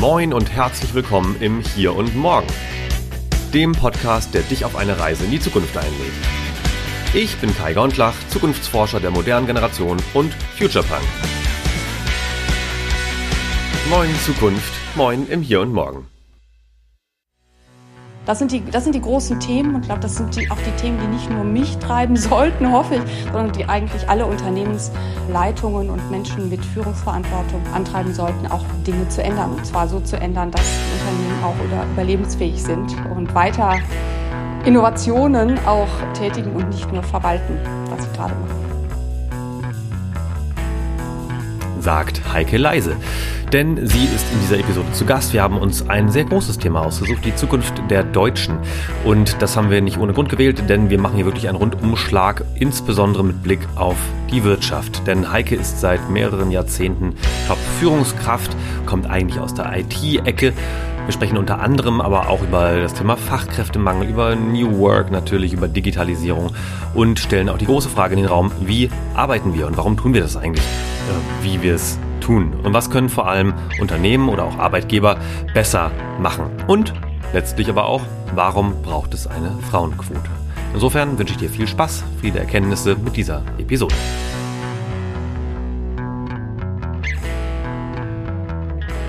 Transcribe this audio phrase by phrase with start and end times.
[0.00, 2.46] Moin und herzlich willkommen im Hier und Morgen,
[3.52, 6.12] dem Podcast, der dich auf eine Reise in die Zukunft einlädt.
[7.14, 11.02] Ich bin Kai Gondlach, Zukunftsforscher der modernen Generation und Futurepunk.
[13.90, 16.11] Moin Zukunft, moin im Hier und Morgen.
[18.24, 20.58] Das sind, die, das sind die großen Themen und ich glaube, das sind die, auch
[20.58, 23.02] die Themen, die nicht nur mich treiben sollten, hoffe ich,
[23.32, 29.52] sondern die eigentlich alle Unternehmensleitungen und Menschen mit Führungsverantwortung antreiben sollten, auch Dinge zu ändern.
[29.52, 30.62] Und zwar so zu ändern, dass
[31.00, 33.78] Unternehmen auch überlebensfähig sind und weiter
[34.64, 37.58] Innovationen auch tätigen und nicht nur verwalten,
[37.90, 38.61] was sie gerade machen.
[41.82, 42.96] Sagt Heike Leise.
[43.52, 45.32] Denn sie ist in dieser Episode zu Gast.
[45.32, 48.58] Wir haben uns ein sehr großes Thema ausgesucht, die Zukunft der Deutschen.
[49.04, 52.44] Und das haben wir nicht ohne Grund gewählt, denn wir machen hier wirklich einen Rundumschlag,
[52.54, 53.96] insbesondere mit Blick auf
[54.30, 55.06] die Wirtschaft.
[55.06, 57.14] Denn Heike ist seit mehreren Jahrzehnten
[57.46, 58.56] Top-Führungskraft,
[58.86, 60.54] kommt eigentlich aus der IT-Ecke.
[61.04, 65.66] Wir sprechen unter anderem aber auch über das Thema Fachkräftemangel, über New Work natürlich, über
[65.66, 66.52] Digitalisierung
[66.94, 70.14] und stellen auch die große Frage in den Raum, wie arbeiten wir und warum tun
[70.14, 70.64] wir das eigentlich?
[70.64, 75.16] Äh, wie wir es tun und was können vor allem Unternehmen oder auch Arbeitgeber
[75.54, 76.94] besser machen und
[77.32, 78.02] letztlich aber auch,
[78.34, 80.30] warum braucht es eine Frauenquote?
[80.72, 83.94] Insofern wünsche ich dir viel Spaß, viele Erkenntnisse mit dieser Episode.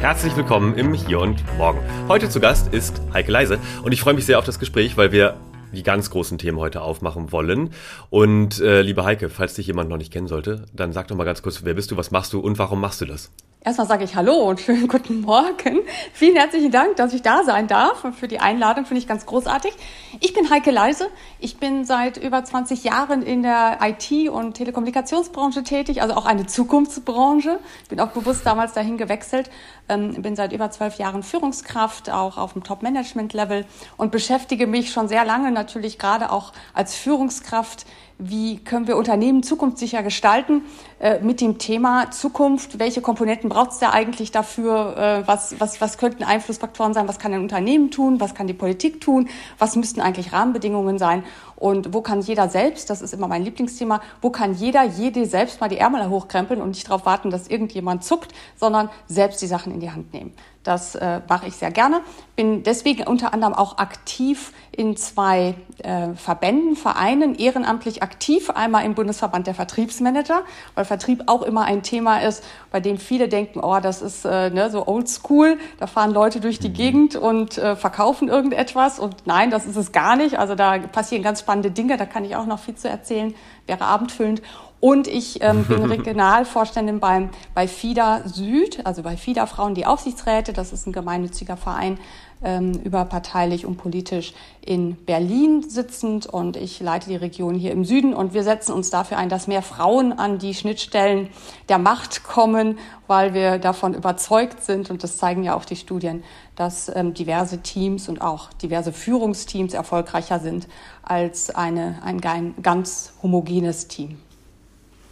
[0.03, 1.79] Herzlich willkommen im Hier und Morgen.
[2.09, 5.13] Heute zu Gast ist Heike Leise und ich freue mich sehr auf das Gespräch, weil
[5.13, 5.37] wir
[5.71, 7.69] die ganz großen Themen heute aufmachen wollen.
[8.09, 11.23] Und äh, liebe Heike, falls dich jemand noch nicht kennen sollte, dann sag doch mal
[11.23, 13.31] ganz kurz, wer bist du, was machst du und warum machst du das?
[13.65, 15.79] Erstmal sage ich Hallo und schönen guten Morgen.
[16.11, 18.03] Vielen herzlichen Dank, dass ich da sein darf.
[18.19, 19.71] Für die Einladung finde ich ganz großartig.
[20.19, 21.07] Ich bin Heike Leise.
[21.39, 26.45] Ich bin seit über 20 Jahren in der IT- und Telekommunikationsbranche tätig, also auch eine
[26.45, 27.57] Zukunftsbranche.
[27.87, 29.49] Bin auch bewusst damals dahin gewechselt.
[29.87, 35.07] Ähm, bin seit über zwölf Jahren Führungskraft, auch auf dem Top-Management-Level und beschäftige mich schon
[35.07, 37.85] sehr lange natürlich gerade auch als Führungskraft
[38.17, 40.63] wie können wir Unternehmen zukunftssicher gestalten
[40.99, 45.81] äh, mit dem Thema Zukunft, welche Komponenten braucht es da eigentlich dafür, äh, was, was,
[45.81, 49.75] was könnten Einflussfaktoren sein, was kann ein Unternehmen tun, was kann die Politik tun, was
[49.75, 51.23] müssten eigentlich Rahmenbedingungen sein?
[51.55, 55.61] Und wo kann jeder selbst, das ist immer mein Lieblingsthema, wo kann jeder, jede selbst
[55.61, 59.73] mal die Ärmel hochkrempeln und nicht darauf warten, dass irgendjemand zuckt, sondern selbst die Sachen
[59.73, 60.33] in die Hand nehmen.
[60.63, 62.01] Das äh, mache ich sehr gerne.
[62.35, 68.49] Bin deswegen unter anderem auch aktiv in zwei äh, Verbänden, Vereinen, ehrenamtlich aktiv.
[68.49, 70.43] Einmal im Bundesverband der Vertriebsmanager,
[70.73, 74.49] weil Vertrieb auch immer ein Thema ist, bei dem viele denken, oh, das ist äh,
[74.49, 75.59] ne, so oldschool.
[75.79, 76.73] Da fahren Leute durch die mhm.
[76.73, 78.99] Gegend und äh, verkaufen irgendetwas.
[78.99, 80.39] Und nein, das ist es gar nicht.
[80.39, 81.97] Also da passieren ganz spannende Dinge.
[81.97, 83.35] Da kann ich auch noch viel zu erzählen.
[83.67, 84.41] Wäre abendfüllend.
[84.83, 90.51] Und ich ähm, bin Regionalvorständin beim, bei FIDA Süd, also bei FIDA Frauen die Aufsichtsräte.
[90.51, 91.97] Das ist ein gemeinnütziger Verein,
[92.43, 96.25] ähm, überparteilich und politisch in Berlin sitzend.
[96.25, 98.13] Und ich leite die Region hier im Süden.
[98.13, 101.29] Und wir setzen uns dafür ein, dass mehr Frauen an die Schnittstellen
[101.69, 102.77] der Macht kommen,
[103.07, 106.25] weil wir davon überzeugt sind, und das zeigen ja auch die Studien,
[106.57, 110.67] dass ähm, diverse Teams und auch diverse Führungsteams erfolgreicher sind
[111.03, 112.19] als eine, ein
[112.61, 114.17] ganz homogenes Team.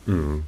[0.06, 0.44] Mhm.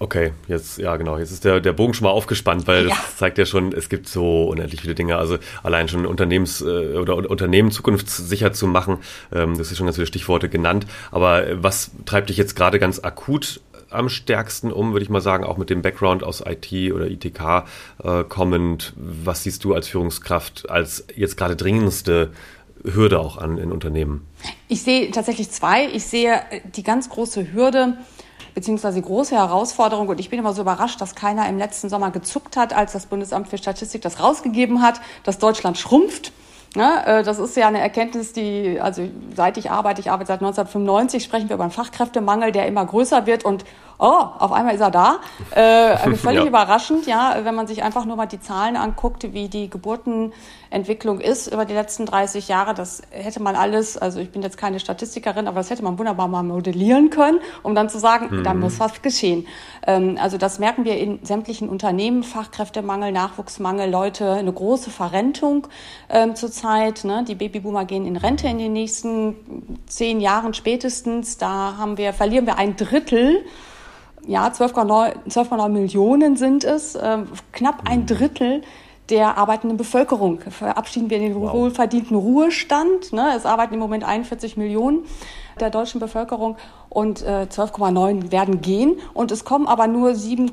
[0.00, 2.94] Okay, jetzt, ja genau, jetzt ist der, der Bogen schon mal aufgespannt, weil ja.
[2.94, 5.16] das zeigt ja schon, es gibt so unendlich viele Dinge.
[5.16, 8.98] Also allein schon Unternehmens- äh, oder Unternehmen zukunftssicher zu machen,
[9.32, 10.86] ähm, das ist schon ganz viele Stichworte genannt.
[11.12, 15.20] Aber äh, was treibt dich jetzt gerade ganz akut am stärksten um, würde ich mal
[15.20, 17.64] sagen, auch mit dem Background aus IT oder ITK
[18.02, 18.92] äh, kommend?
[18.96, 22.32] Was siehst du als Führungskraft als jetzt gerade dringendste
[22.82, 24.26] Hürde auch an in Unternehmen?
[24.68, 25.86] Ich sehe tatsächlich zwei.
[25.86, 26.42] Ich sehe
[26.76, 27.96] die ganz große Hürde,
[28.54, 30.08] beziehungsweise große Herausforderung.
[30.08, 33.06] Und ich bin immer so überrascht, dass keiner im letzten Sommer gezuckt hat, als das
[33.06, 36.32] Bundesamt für Statistik das rausgegeben hat, dass Deutschland schrumpft.
[36.76, 37.06] Ne?
[37.06, 41.22] Äh, das ist ja eine Erkenntnis, die, also seit ich arbeite, ich arbeite seit 1995,
[41.22, 43.64] sprechen wir über einen Fachkräftemangel, der immer größer wird und
[43.98, 45.18] oh, auf einmal ist er da.
[45.54, 46.46] Äh, also völlig ja.
[46.46, 51.46] überraschend, ja, wenn man sich einfach nur mal die Zahlen anguckt, wie die Geburtenentwicklung ist
[51.46, 52.74] über die letzten 30 Jahre.
[52.74, 56.28] Das hätte man alles, also ich bin jetzt keine Statistikerin, aber das hätte man wunderbar
[56.28, 58.44] mal modellieren können, um dann zu sagen, mhm.
[58.44, 59.46] da muss was geschehen.
[59.86, 65.66] Ähm, also das merken wir in sämtlichen Unternehmen, Fachkräftemangel, Nachwuchsmangel, Leute, eine große Verrentung
[66.08, 67.04] ähm, zurzeit.
[67.04, 67.24] Ne?
[67.26, 69.36] Die Babyboomer gehen in Rente in den nächsten
[69.86, 71.38] zehn Jahren spätestens.
[71.38, 73.44] Da haben wir, verlieren wir ein Drittel
[74.26, 77.18] ja, 12,9 Millionen sind es, äh,
[77.52, 78.06] knapp ein mhm.
[78.06, 78.62] Drittel
[79.10, 80.40] der arbeitenden Bevölkerung.
[80.40, 81.52] Verabschieden wir den wow.
[81.52, 83.12] wohlverdienten Ruhestand.
[83.12, 83.32] Ne?
[83.36, 85.04] Es arbeiten im Moment 41 Millionen
[85.60, 86.56] der deutschen Bevölkerung
[86.88, 88.96] und äh, 12,9 werden gehen.
[89.12, 90.52] Und es kommen aber nur 7,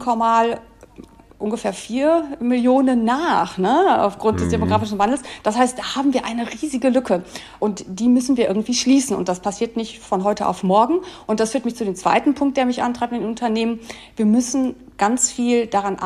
[1.42, 4.52] ungefähr vier Millionen nach, ne, aufgrund des mhm.
[4.52, 5.22] demografischen Wandels.
[5.44, 7.24] Das heißt, da haben wir eine riesige Lücke
[7.60, 11.00] und die müssen wir irgendwie schließen und das passiert nicht von heute auf morgen.
[11.28, 13.80] Und das führt mich zu dem zweiten Punkt, der mich antreibt in den Unternehmen.
[14.16, 15.98] Wir müssen ganz viel daran,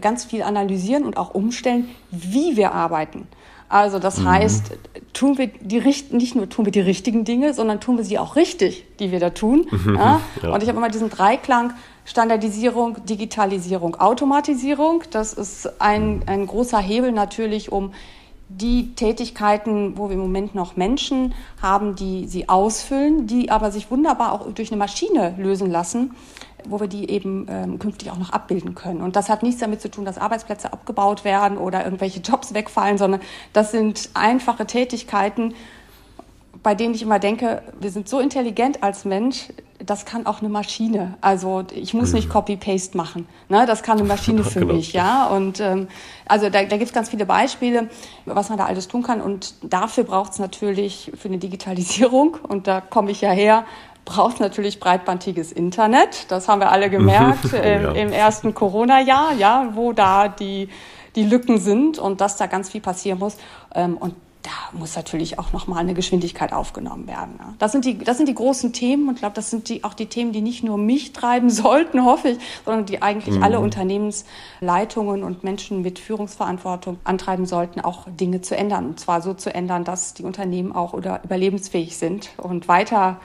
[0.00, 3.26] ganz viel analysieren und auch umstellen, wie wir arbeiten.
[3.68, 4.30] Also das mhm.
[4.30, 4.72] heißt,
[5.12, 8.34] tun wir die nicht nur tun wir die richtigen Dinge, sondern tun wir sie auch
[8.36, 9.66] richtig, die wir da tun.
[9.70, 9.94] Mhm.
[9.96, 10.20] Ja?
[10.42, 10.54] Ja.
[10.54, 11.74] Und ich habe immer diesen Dreiklang
[12.08, 15.02] Standardisierung, Digitalisierung, Automatisierung.
[15.10, 17.92] Das ist ein, ein großer Hebel natürlich, um
[18.48, 23.90] die Tätigkeiten, wo wir im Moment noch Menschen haben, die sie ausfüllen, die aber sich
[23.90, 26.14] wunderbar auch durch eine Maschine lösen lassen,
[26.66, 29.02] wo wir die eben ähm, künftig auch noch abbilden können.
[29.02, 32.96] Und das hat nichts damit zu tun, dass Arbeitsplätze abgebaut werden oder irgendwelche Jobs wegfallen,
[32.96, 33.20] sondern
[33.52, 35.52] das sind einfache Tätigkeiten,
[36.62, 39.48] bei denen ich immer denke, wir sind so intelligent als Mensch,
[39.84, 41.16] das kann auch eine Maschine.
[41.20, 42.32] Also ich muss nicht mhm.
[42.32, 43.28] Copy-Paste machen.
[43.48, 43.64] Ne?
[43.66, 44.74] Das kann eine Maschine für genau.
[44.74, 45.26] mich, ja.
[45.26, 45.88] Und ähm,
[46.26, 47.88] also da, da gibt es ganz viele Beispiele,
[48.24, 49.20] was man da alles tun kann.
[49.20, 53.64] Und dafür braucht es natürlich für eine Digitalisierung, und da komme ich ja her,
[54.04, 56.26] braucht es natürlich breitbandiges Internet.
[56.28, 57.62] Das haben wir alle gemerkt oh, ja.
[57.62, 60.68] im, im ersten Corona-Jahr, ja, wo da die
[61.16, 63.36] die Lücken sind und dass da ganz viel passieren muss.
[63.74, 64.14] Ähm, und
[64.48, 67.38] da muss natürlich auch nochmal eine Geschwindigkeit aufgenommen werden.
[67.58, 69.92] Das sind die, das sind die großen Themen und ich glaube, das sind die, auch
[69.92, 73.42] die Themen, die nicht nur mich treiben sollten, hoffe ich, sondern die eigentlich mhm.
[73.42, 78.86] alle Unternehmensleitungen und Menschen mit Führungsverantwortung antreiben sollten, auch Dinge zu ändern.
[78.86, 83.20] Und zwar so zu ändern, dass die Unternehmen auch oder überlebensfähig sind und weiter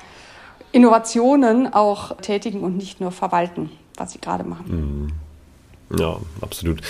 [0.74, 4.66] Innovationen auch tätigen und nicht nur verwalten, was sie gerade machen.
[4.68, 5.23] Mhm.
[5.98, 6.82] Ja, absolut.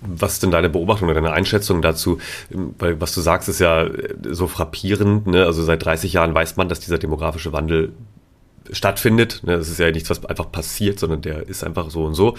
[0.00, 2.18] Was ist denn deine Beobachtung oder deine Einschätzung dazu?
[2.50, 3.88] Weil was du sagst, ist ja
[4.30, 5.26] so frappierend.
[5.26, 5.44] Ne?
[5.44, 7.92] Also seit 30 Jahren weiß man, dass dieser demografische Wandel
[8.70, 9.42] stattfindet.
[9.44, 9.56] Ne?
[9.58, 12.36] Das ist ja nichts, was einfach passiert, sondern der ist einfach so und so.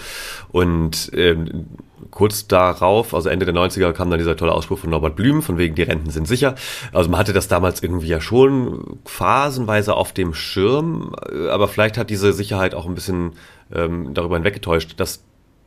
[0.50, 1.66] Und ähm,
[2.10, 5.58] kurz darauf, also Ende der 90er, kam dann dieser tolle Ausspruch von Norbert Blüm, von
[5.58, 6.54] wegen die Renten sind sicher.
[6.92, 11.14] Also man hatte das damals irgendwie ja schon phasenweise auf dem Schirm,
[11.50, 13.32] aber vielleicht hat diese Sicherheit auch ein bisschen
[13.72, 15.22] ähm, darüber hinweggetäuscht, dass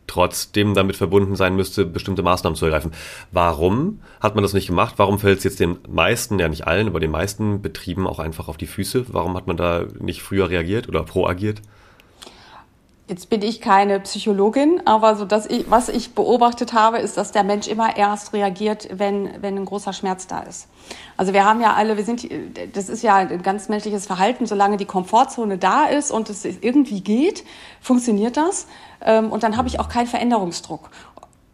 [0.09, 2.91] trotzdem damit verbunden sein müsste, bestimmte Maßnahmen zu ergreifen.
[3.31, 4.95] Warum hat man das nicht gemacht?
[4.97, 8.47] Warum fällt es jetzt den meisten, ja nicht allen, aber den meisten Betrieben auch einfach
[8.47, 9.05] auf die Füße?
[9.09, 11.61] Warum hat man da nicht früher reagiert oder proagiert?
[13.09, 17.31] Jetzt bin ich keine Psychologin, aber so dass ich, was ich beobachtet habe, ist, dass
[17.31, 20.67] der Mensch immer erst reagiert, wenn, wenn ein großer Schmerz da ist.
[21.17, 22.29] Also wir haben ja alle, wir sind,
[22.73, 27.01] das ist ja ein ganz menschliches Verhalten, solange die Komfortzone da ist und es irgendwie
[27.01, 27.43] geht,
[27.81, 28.67] funktioniert das.
[29.01, 30.91] Ähm, und dann habe ich auch keinen Veränderungsdruck.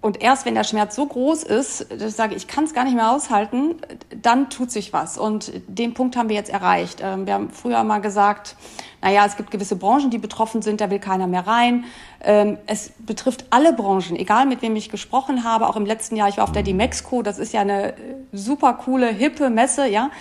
[0.05, 2.83] Und erst wenn der Schmerz so groß ist, dass ich sage, ich kann es gar
[2.83, 3.77] nicht mehr aushalten,
[4.21, 5.17] dann tut sich was.
[5.17, 6.99] Und den Punkt haben wir jetzt erreicht.
[7.01, 8.55] Ähm, wir haben früher mal gesagt,
[9.01, 11.85] naja, es gibt gewisse Branchen, die betroffen sind, da will keiner mehr rein.
[12.21, 15.67] Ähm, es betrifft alle Branchen, egal mit wem ich gesprochen habe.
[15.67, 17.95] Auch im letzten Jahr, ich war auf der Dimexco, das ist ja eine
[18.31, 20.11] super coole, hippe Messe, ja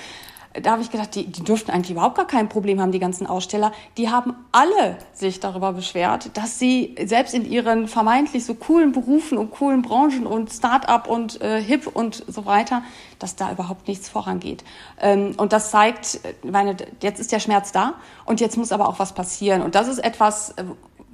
[0.62, 3.27] da habe ich gedacht, die, die dürften eigentlich überhaupt gar kein Problem haben, die ganzen
[3.27, 3.73] Aussteller.
[3.97, 9.37] Die haben alle sich darüber beschwert, dass sie selbst in ihren vermeintlich so coolen Berufen
[9.37, 12.83] und coolen Branchen und Start-up und äh, Hip und so weiter,
[13.19, 14.62] dass da überhaupt nichts vorangeht.
[15.01, 19.01] Ähm, und das zeigt, meine, jetzt ist der Schmerz da und jetzt muss aber auch
[19.01, 19.62] was passieren.
[19.62, 20.65] Und das ist etwas, äh,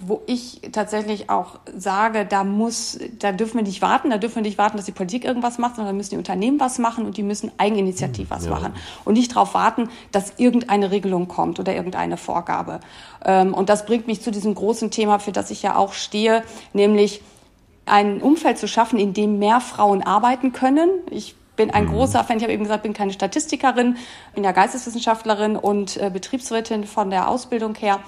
[0.03, 4.43] wo ich tatsächlich auch sage, da muss, da dürfen wir nicht warten, da dürfen wir
[4.43, 7.17] nicht warten, dass die Politik irgendwas macht, sondern da müssen die Unternehmen was machen und
[7.17, 8.51] die müssen eigeninitiativ was ja.
[8.51, 8.73] machen
[9.05, 12.81] und nicht darauf warten, dass irgendeine Regelung kommt oder irgendeine Vorgabe.
[13.25, 16.43] Ähm, und das bringt mich zu diesem großen Thema, für das ich ja auch stehe,
[16.73, 17.23] nämlich
[17.87, 20.89] ein Umfeld zu schaffen, in dem mehr Frauen arbeiten können.
[21.11, 21.93] Ich bin ein mhm.
[21.93, 23.97] großer Fan, ich habe eben gesagt, bin keine Statistikerin,
[24.35, 28.01] bin ja Geisteswissenschaftlerin und äh, Betriebswirtin von der Ausbildung her.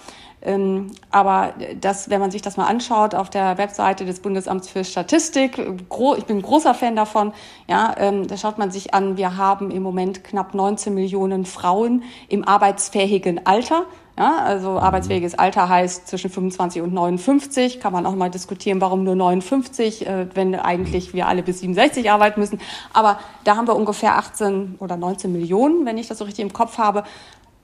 [0.45, 4.85] Ähm, aber das, wenn man sich das mal anschaut auf der Webseite des Bundesamts für
[4.85, 7.33] Statistik, ich bin ein großer Fan davon,
[7.69, 12.03] ja, ähm, da schaut man sich an, wir haben im Moment knapp 19 Millionen Frauen
[12.29, 13.85] im arbeitsfähigen Alter.
[14.19, 14.77] Ja, also mhm.
[14.79, 17.81] arbeitsfähiges Alter heißt zwischen 25 und 59.
[17.81, 22.11] Kann man auch mal diskutieren, warum nur 59, äh, wenn eigentlich wir alle bis 67
[22.11, 22.61] arbeiten müssen.
[22.93, 26.53] Aber da haben wir ungefähr 18 oder 19 Millionen, wenn ich das so richtig im
[26.53, 27.05] Kopf habe.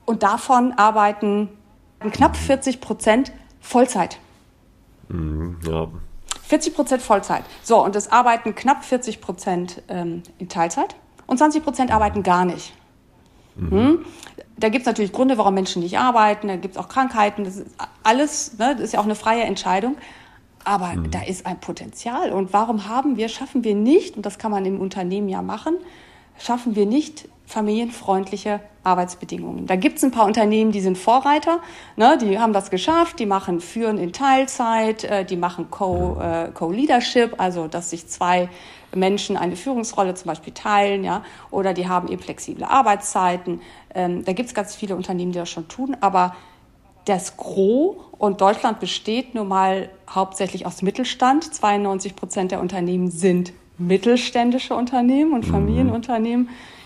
[0.07, 1.51] Und davon arbeiten
[2.01, 4.19] knapp 40 Prozent Vollzeit.
[5.09, 5.89] Mhm, ja.
[6.43, 7.45] 40 Prozent Vollzeit.
[7.63, 12.45] So, und es arbeiten knapp 40 Prozent ähm, in Teilzeit und 20 Prozent arbeiten gar
[12.45, 12.73] nicht.
[13.57, 13.71] Mhm.
[13.71, 14.07] Hm?
[14.57, 17.57] Da gibt es natürlich Gründe, warum Menschen nicht arbeiten, da gibt es auch Krankheiten, das
[17.57, 17.67] ist
[18.03, 19.97] alles, ne, das ist ja auch eine freie Entscheidung.
[20.65, 21.11] Aber mhm.
[21.11, 22.33] da ist ein Potenzial.
[22.33, 25.77] Und warum haben wir, schaffen wir nicht, und das kann man im Unternehmen ja machen,
[26.39, 29.67] schaffen wir nicht familienfreundliche Arbeitsbedingungen.
[29.67, 31.61] Da gibt es ein paar Unternehmen, die sind Vorreiter,
[31.97, 37.33] ne, die haben das geschafft, die machen Führen in Teilzeit, äh, die machen äh, Co-Leadership,
[37.33, 38.51] äh, Co also dass sich zwei
[38.95, 43.63] Menschen eine Führungsrolle zum Beispiel teilen, ja, oder die haben eben flexible Arbeitszeiten.
[43.95, 46.37] Ähm, da gibt es ganz viele Unternehmen, die das schon tun, aber
[47.07, 51.55] das Gros und Deutschland besteht nun mal hauptsächlich aus Mittelstand.
[51.55, 55.53] 92 Prozent der Unternehmen sind mittelständische Unternehmen und mhm.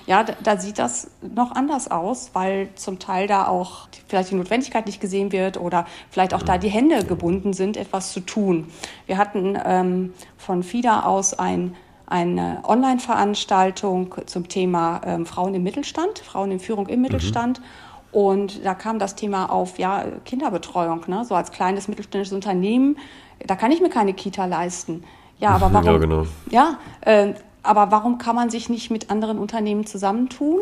[0.06, 4.34] Ja, da, da, sieht das noch anders aus, weil zum Teil da auch vielleicht die
[4.34, 8.68] Notwendigkeit nicht gesehen wird oder vielleicht auch da die Hände gebunden sind, etwas zu tun.
[9.06, 11.74] Wir hatten ähm, von FIDA aus ein
[12.12, 17.60] eine Online-Veranstaltung zum Thema ähm, Frauen im Mittelstand, Frauen in Führung im Mittelstand.
[17.60, 17.64] Mhm.
[18.12, 21.24] Und da kam das Thema auf, ja, Kinderbetreuung, ne?
[21.24, 22.98] so als kleines mittelständisches Unternehmen,
[23.46, 25.04] da kann ich mir keine Kita leisten.
[25.38, 25.86] Ja, aber warum?
[25.86, 26.26] Ja, genau.
[26.50, 30.60] Ja, äh, aber warum kann man sich nicht mit anderen Unternehmen zusammentun?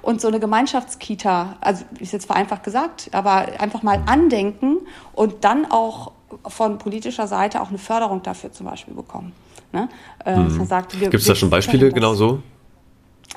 [0.00, 4.78] Und so eine Gemeinschaftskita, also ist jetzt vereinfacht gesagt, aber einfach mal andenken
[5.12, 6.12] und dann auch
[6.46, 9.32] von politischer Seite auch eine Förderung dafür zum Beispiel bekommen.
[9.72, 9.88] Ne?
[10.24, 10.68] Äh, mhm.
[11.00, 12.42] Gibt es da schon Beispiele genau so?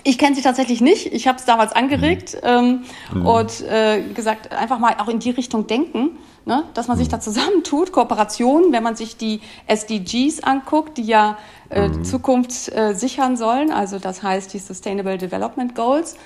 [0.03, 1.07] Ich kenne sie tatsächlich nicht.
[1.13, 2.39] Ich habe es damals angeregt mhm.
[2.43, 2.83] ähm,
[3.13, 3.25] mhm.
[3.25, 6.63] und äh, gesagt, einfach mal auch in die Richtung denken, ne?
[6.73, 7.11] dass man sich mhm.
[7.11, 7.91] da zusammentut.
[7.91, 11.37] Kooperation, wenn man sich die SDGs anguckt, die ja
[11.69, 12.03] äh, mhm.
[12.03, 16.17] Zukunft äh, sichern sollen, also das heißt die Sustainable Development Goals,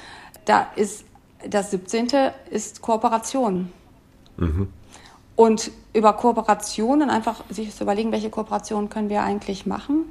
[0.45, 1.05] da ist
[1.47, 2.09] das 17.
[2.49, 3.71] ist Kooperation.
[4.37, 4.67] Mhm.
[5.35, 10.05] Und über Kooperationen einfach sich zu überlegen, welche Kooperationen können wir eigentlich machen,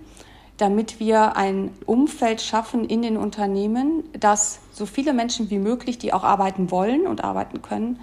[0.59, 6.13] damit wir ein Umfeld schaffen in den Unternehmen, dass so viele Menschen wie möglich, die
[6.13, 8.01] auch arbeiten wollen und arbeiten können,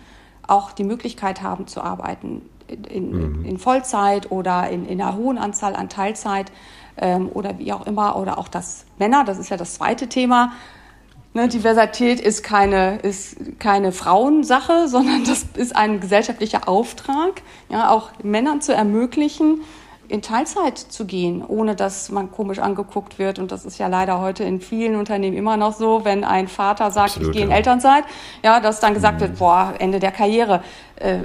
[0.47, 3.45] auch die Möglichkeit haben zu arbeiten in, mhm.
[3.45, 6.51] in Vollzeit oder in, in, einer hohen Anzahl an Teilzeit
[6.97, 10.51] ähm, oder wie auch immer, oder auch dass Männer, das ist ja das zweite Thema,
[11.35, 18.11] Ne, Diversität ist keine, ist keine Frauensache, sondern das ist ein gesellschaftlicher Auftrag, ja, auch
[18.23, 19.59] Männern zu ermöglichen,
[20.07, 23.39] in Teilzeit zu gehen, ohne dass man komisch angeguckt wird.
[23.39, 26.91] Und das ist ja leider heute in vielen Unternehmen immer noch so, wenn ein Vater
[26.91, 27.57] sagt, Absolut, ich gehe in ja.
[27.57, 28.03] Elternzeit,
[28.43, 29.21] ja, dass dann gesagt mhm.
[29.21, 30.63] wird, boah, Ende der Karriere.
[30.95, 31.19] Äh,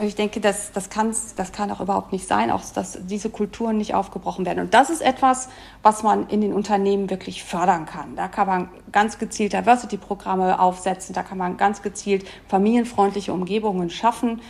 [0.00, 3.76] ich denke, das, das, kann's, das kann auch überhaupt nicht sein, auch dass diese Kulturen
[3.76, 4.60] nicht aufgebrochen werden.
[4.60, 5.48] Und das ist etwas,
[5.82, 8.14] was man in den Unternehmen wirklich fördern kann.
[8.14, 14.40] Da kann man ganz gezielt Diversity-Programme aufsetzen, da kann man ganz gezielt familienfreundliche Umgebungen schaffen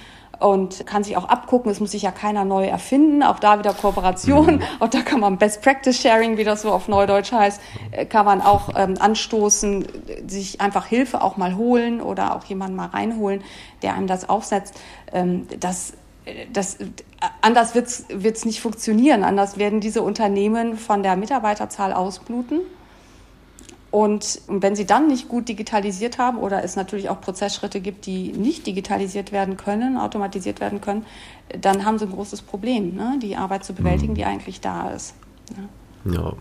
[0.40, 1.70] und kann sich auch abgucken.
[1.70, 3.22] Es muss sich ja keiner neu erfinden.
[3.22, 4.56] Auch da wieder Kooperation.
[4.56, 4.62] Mhm.
[4.80, 8.24] Auch da kann man Best Practice Sharing, wie das so auf Neudeutsch heißt, äh, kann
[8.24, 9.86] man auch ähm, anstoßen,
[10.26, 13.42] sich einfach Hilfe auch mal holen oder auch jemanden mal reinholen,
[13.82, 14.74] der einem das aufsetzt.
[15.12, 16.86] Ähm, das äh, das, äh,
[17.40, 19.24] anders wird es nicht funktionieren.
[19.24, 22.60] Anders werden diese Unternehmen von der Mitarbeiterzahl ausbluten.
[23.90, 28.32] Und wenn sie dann nicht gut digitalisiert haben oder es natürlich auch Prozessschritte gibt, die
[28.32, 31.06] nicht digitalisiert werden können, automatisiert werden können,
[31.58, 33.18] dann haben sie ein großes Problem, ne?
[33.22, 34.16] die Arbeit zu bewältigen, mhm.
[34.16, 35.14] die eigentlich da ist.
[36.04, 36.12] Ja.
[36.12, 36.32] ja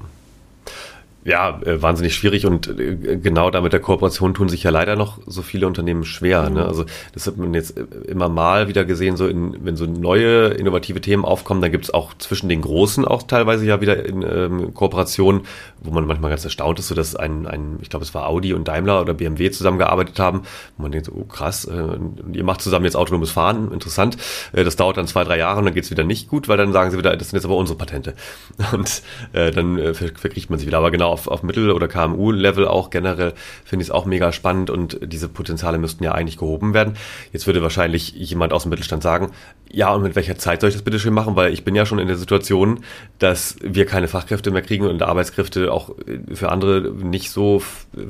[1.24, 4.96] ja, äh, wahnsinnig schwierig und äh, genau da mit der Kooperation tun sich ja leider
[4.96, 6.44] noch so viele Unternehmen schwer.
[6.44, 6.50] Ne?
[6.50, 6.56] Mhm.
[6.56, 6.66] Ne?
[6.66, 10.50] Also das hat man jetzt äh, immer mal wieder gesehen, so in, wenn so neue
[10.50, 14.22] innovative Themen aufkommen, dann gibt es auch zwischen den Großen auch teilweise ja wieder in
[14.22, 15.42] ähm, Kooperationen,
[15.82, 18.54] wo man manchmal ganz erstaunt ist, so dass ein, ein ich glaube es war Audi
[18.54, 20.44] und Daimler oder BMW zusammengearbeitet haben,
[20.78, 21.98] wo man denkt, oh krass, äh,
[22.32, 24.18] ihr macht zusammen jetzt autonomes Fahren, interessant.
[24.54, 26.72] Äh, das dauert dann zwei, drei Jahre und dann geht's wieder nicht gut, weil dann
[26.72, 28.14] sagen sie wieder, das sind jetzt aber unsere Patente.
[28.74, 29.02] Und
[29.34, 30.78] äh, dann äh, verkriegt man sich wieder.
[30.78, 33.34] Aber genau, auf, auf Mittel- oder KMU-Level auch generell
[33.66, 36.96] finde ich es auch mega spannend und diese Potenziale müssten ja eigentlich gehoben werden.
[37.34, 39.32] Jetzt würde wahrscheinlich jemand aus dem Mittelstand sagen,
[39.70, 41.36] ja, und mit welcher Zeit soll ich das bitte schön machen?
[41.36, 42.80] Weil ich bin ja schon in der Situation,
[43.20, 45.92] dass wir keine Fachkräfte mehr kriegen und Arbeitskräfte auch
[46.34, 47.62] für andere nicht so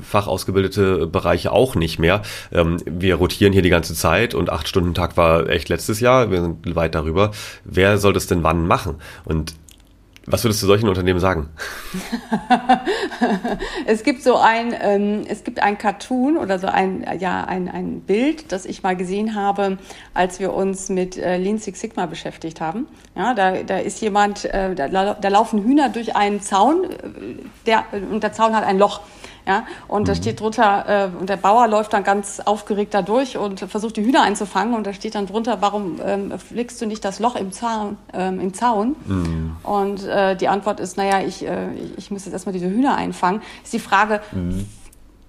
[0.02, 2.22] fachausgebildete Bereiche auch nicht mehr.
[2.52, 6.32] Ähm, wir rotieren hier die ganze Zeit und acht Stunden Tag war echt letztes Jahr.
[6.32, 7.32] Wir sind weit darüber.
[7.64, 8.96] Wer soll das denn wann machen?
[9.26, 9.54] Und
[10.30, 11.48] was würdest du solchen Unternehmen sagen?
[13.86, 18.02] es gibt so ein, ähm, es gibt ein Cartoon oder so ein, ja, ein, ein
[18.02, 19.78] Bild, das ich mal gesehen habe,
[20.14, 22.88] als wir uns mit äh, Lean Six Sigma beschäftigt haben.
[23.16, 26.98] Ja, da, da ist jemand, äh, da, da laufen Hühner durch einen Zaun, äh,
[27.66, 29.00] der, und der Zaun hat ein Loch.
[29.48, 30.06] Ja, und mhm.
[30.06, 33.96] da steht drunter, äh, und der Bauer läuft dann ganz aufgeregt da durch und versucht
[33.96, 34.76] die Hühner einzufangen.
[34.76, 37.98] Und da steht dann drunter, warum ähm, flickst du nicht das Loch im Zaun?
[38.14, 38.98] Ähm, im Zaun?
[39.06, 39.56] Mhm.
[39.64, 43.42] Und äh, die Antwort ist, naja, ich, äh, ich muss jetzt erstmal diese Hühner einfangen.
[43.64, 44.66] Ist die Frage, mhm.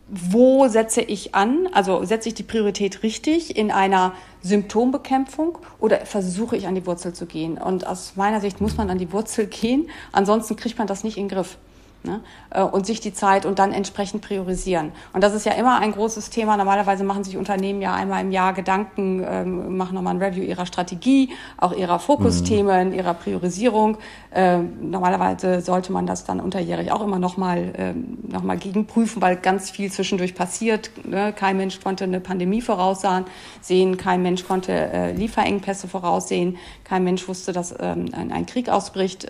[0.08, 1.68] wo setze ich an?
[1.72, 7.12] Also setze ich die Priorität richtig in einer Symptombekämpfung oder versuche ich an die Wurzel
[7.12, 7.56] zu gehen?
[7.56, 11.18] Und aus meiner Sicht muss man an die Wurzel gehen, ansonsten kriegt man das nicht
[11.18, 11.56] in den Griff.
[12.04, 12.20] Ne?
[12.50, 14.92] Äh, und sich die Zeit und dann entsprechend priorisieren.
[15.12, 16.56] Und das ist ja immer ein großes Thema.
[16.56, 20.64] Normalerweise machen sich Unternehmen ja einmal im Jahr Gedanken, ähm, machen nochmal ein Review ihrer
[20.64, 22.94] Strategie, auch ihrer Fokusthemen, mhm.
[22.94, 23.98] ihrer Priorisierung.
[24.32, 29.34] Ähm, normalerweise sollte man das dann unterjährig auch immer nochmal ähm, noch mal gegenprüfen, weil
[29.34, 30.92] ganz viel zwischendurch passiert.
[31.04, 31.32] Ne?
[31.32, 33.26] Kein Mensch konnte eine Pandemie voraussagen,
[33.60, 39.26] sehen, kein Mensch konnte äh, Lieferengpässe voraussehen, kein Mensch wusste, dass ein Krieg ausbricht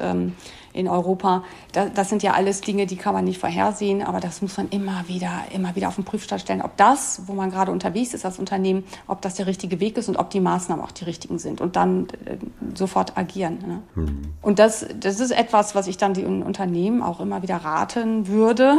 [0.78, 1.42] in Europa.
[1.72, 4.68] Das, das sind ja alles Dinge, die kann man nicht vorhersehen, aber das muss man
[4.68, 8.24] immer wieder, immer wieder auf den Prüfstand stellen, ob das, wo man gerade unterwegs ist
[8.24, 11.38] als Unternehmen, ob das der richtige Weg ist und ob die Maßnahmen auch die richtigen
[11.38, 12.36] sind und dann äh,
[12.74, 13.58] sofort agieren.
[13.66, 13.82] Ne?
[13.96, 14.22] Mhm.
[14.40, 18.78] Und das, das ist etwas, was ich dann den Unternehmen auch immer wieder raten würde,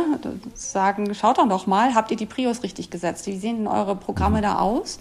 [0.53, 3.27] sagen, schaut doch noch mal, habt ihr die Prios richtig gesetzt?
[3.27, 4.99] Wie sehen denn eure Programme da aus?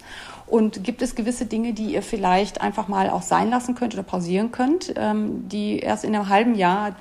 [0.49, 4.01] Und gibt es gewisse Dinge, die ihr vielleicht einfach mal auch sein lassen könnt oder
[4.01, 6.95] pausieren könnt, ähm, die erst in einem halben Jahr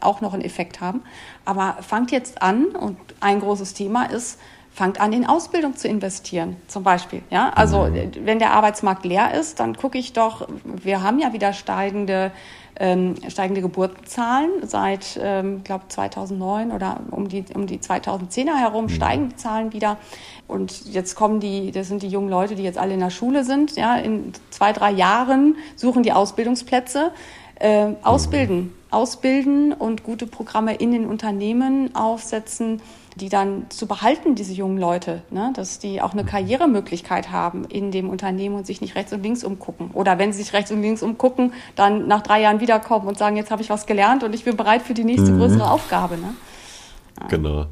[0.00, 1.02] auch noch einen Effekt haben?
[1.44, 4.38] Aber fangt jetzt an und ein großes Thema ist,
[4.72, 7.22] fangt an, in Ausbildung zu investieren, zum Beispiel.
[7.30, 8.12] Ja, also mhm.
[8.24, 12.32] wenn der Arbeitsmarkt leer ist, dann gucke ich doch, wir haben ja wieder steigende
[12.76, 18.88] ähm, steigende Geburtenzahlen seit, ähm, glaube 2009 oder um die, um die 2010er herum mhm.
[18.88, 19.96] steigen die Zahlen wieder.
[20.48, 23.44] Und jetzt kommen die, das sind die jungen Leute, die jetzt alle in der Schule
[23.44, 23.76] sind.
[23.76, 27.12] Ja, in zwei, drei Jahren suchen die Ausbildungsplätze.
[27.60, 32.82] Äh, ausbilden, ausbilden und gute Programme in den Unternehmen aufsetzen,
[33.16, 35.52] die dann zu behalten, diese jungen Leute, ne?
[35.54, 39.44] dass die auch eine Karrieremöglichkeit haben in dem Unternehmen und sich nicht rechts und links
[39.44, 39.90] umgucken.
[39.92, 43.36] Oder wenn sie sich rechts und links umgucken, dann nach drei Jahren wiederkommen und sagen,
[43.36, 45.38] jetzt habe ich was gelernt und ich bin bereit für die nächste mhm.
[45.38, 46.16] größere Aufgabe.
[46.16, 46.34] Ne?
[47.28, 47.66] Genau.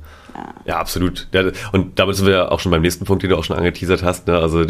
[0.65, 1.29] Ja, absolut.
[1.73, 4.03] und damit sind wir ja auch schon beim nächsten Punkt, den du auch schon angeteasert
[4.03, 4.29] hast.
[4.29, 4.39] Ne?
[4.39, 4.65] Also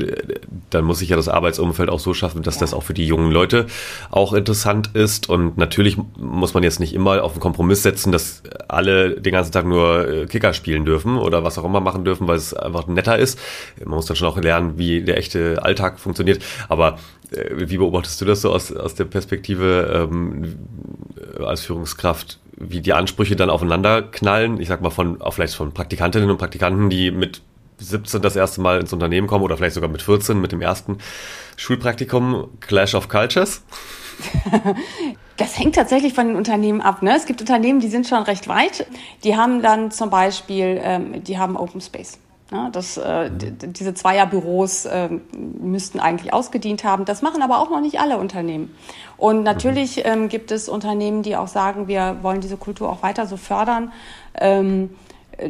[0.71, 2.61] dann muss sich ja das Arbeitsumfeld auch so schaffen, dass ja.
[2.63, 3.67] das auch für die jungen Leute
[4.11, 5.29] auch interessant ist.
[5.29, 9.53] Und natürlich muss man jetzt nicht immer auf einen Kompromiss setzen, dass alle den ganzen
[9.53, 12.87] Tag nur äh, Kicker spielen dürfen oder was auch immer machen dürfen, weil es einfach
[12.87, 13.39] netter ist.
[13.79, 16.43] Man muss dann schon auch lernen, wie der echte Alltag funktioniert.
[16.69, 16.99] Aber
[17.31, 20.57] äh, wie beobachtest du das so aus, aus der Perspektive ähm,
[21.45, 22.39] als Führungskraft?
[22.63, 24.61] Wie die Ansprüche dann aufeinander knallen.
[24.61, 27.43] Ich sag mal von, auch vielleicht von Praktikantinnen und Praktikanten, die mit
[27.79, 30.99] 17 das erste Mal ins Unternehmen kommen oder vielleicht sogar mit 14 mit dem ersten
[31.57, 32.49] Schulpraktikum.
[32.61, 33.63] Clash of Cultures.
[35.39, 37.03] Das hängt tatsächlich von den Unternehmen ab.
[37.03, 37.17] Ne?
[37.17, 38.87] Es gibt Unternehmen, die sind schon recht weit.
[39.25, 42.19] Die haben dann zum Beispiel, ähm, die haben Open Space.
[42.53, 47.05] Ja, das, äh, diese Zweierbüros äh, müssten eigentlich ausgedient haben.
[47.07, 48.75] Das machen aber auch noch nicht alle Unternehmen.
[49.17, 53.27] Und natürlich ähm, gibt es Unternehmen, die auch sagen, wir wollen diese Kultur auch weiter
[53.27, 53.93] so fördern.
[54.35, 54.91] Ähm,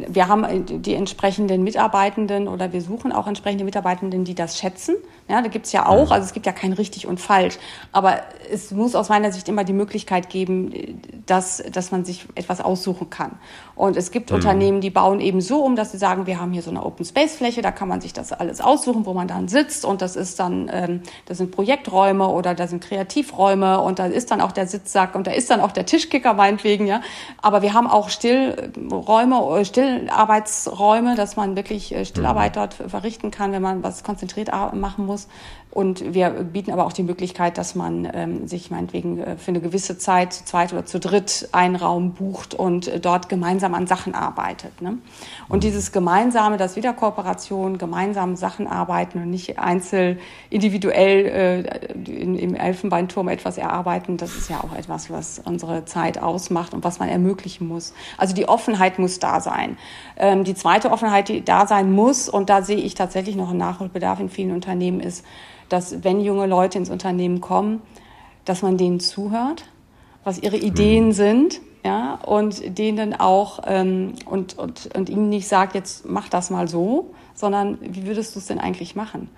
[0.07, 4.95] wir haben die entsprechenden Mitarbeitenden oder wir suchen auch entsprechende Mitarbeitenden, die das schätzen.
[5.29, 7.57] Ja, da gibt's ja auch, also es gibt ja kein richtig und falsch.
[7.93, 8.19] Aber
[8.51, 13.09] es muss aus meiner Sicht immer die Möglichkeit geben, dass, dass man sich etwas aussuchen
[13.09, 13.39] kann.
[13.73, 14.35] Und es gibt mhm.
[14.35, 17.05] Unternehmen, die bauen eben so um, dass sie sagen, wir haben hier so eine Open
[17.05, 19.85] Space Fläche, da kann man sich das alles aussuchen, wo man dann sitzt.
[19.85, 24.29] Und das ist dann, ähm, das sind Projekträume oder da sind Kreativräume und da ist
[24.29, 26.99] dann auch der Sitzsack und da ist dann auch der Tischkicker meinetwegen, ja.
[27.41, 32.59] Aber wir haben auch Stillräume, Stillarbeitsräume, dass man wirklich äh, Stillarbeit mhm.
[32.59, 35.27] dort verrichten kann, wenn man was konzentriert machen muss muss.
[35.73, 39.59] Und wir bieten aber auch die Möglichkeit, dass man ähm, sich meinetwegen äh, für eine
[39.59, 43.87] gewisse Zeit zu zweit oder zu dritt einen Raum bucht und äh, dort gemeinsam an
[43.87, 44.83] Sachen arbeitet.
[44.83, 44.99] Ne?
[45.49, 45.61] Und mhm.
[45.61, 50.19] dieses gemeinsame, das wieder Kooperation, gemeinsam Sachen arbeiten und nicht einzeln
[50.51, 56.21] individuell äh, in, im Elfenbeinturm etwas erarbeiten, das ist ja auch etwas, was unsere Zeit
[56.21, 57.95] ausmacht und was man ermöglichen muss.
[58.19, 59.77] Also die Offenheit muss da sein.
[60.17, 63.57] Ähm, die zweite Offenheit, die da sein muss, und da sehe ich tatsächlich noch einen
[63.57, 65.25] Nachholbedarf in vielen Unternehmen, ist,
[65.73, 67.81] dass wenn junge Leute ins Unternehmen kommen,
[68.45, 69.65] dass man denen zuhört,
[70.23, 71.11] was ihre Ideen mhm.
[71.13, 76.51] sind, ja, und denen auch ähm, und, und, und ihnen nicht sagt, jetzt mach das
[76.51, 79.29] mal so, sondern wie würdest du es denn eigentlich machen?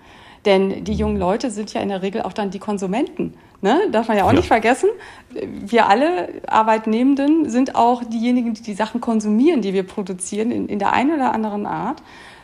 [0.44, 3.32] Denn die jungen Leute sind ja in der Regel auch dann die Konsumenten.
[3.62, 3.80] Ne?
[3.90, 4.36] Darf man ja auch ja.
[4.36, 4.90] nicht vergessen.
[5.30, 10.78] Wir alle Arbeitnehmenden sind auch diejenigen, die die Sachen konsumieren, die wir produzieren, in, in
[10.78, 12.02] der einen oder anderen Art.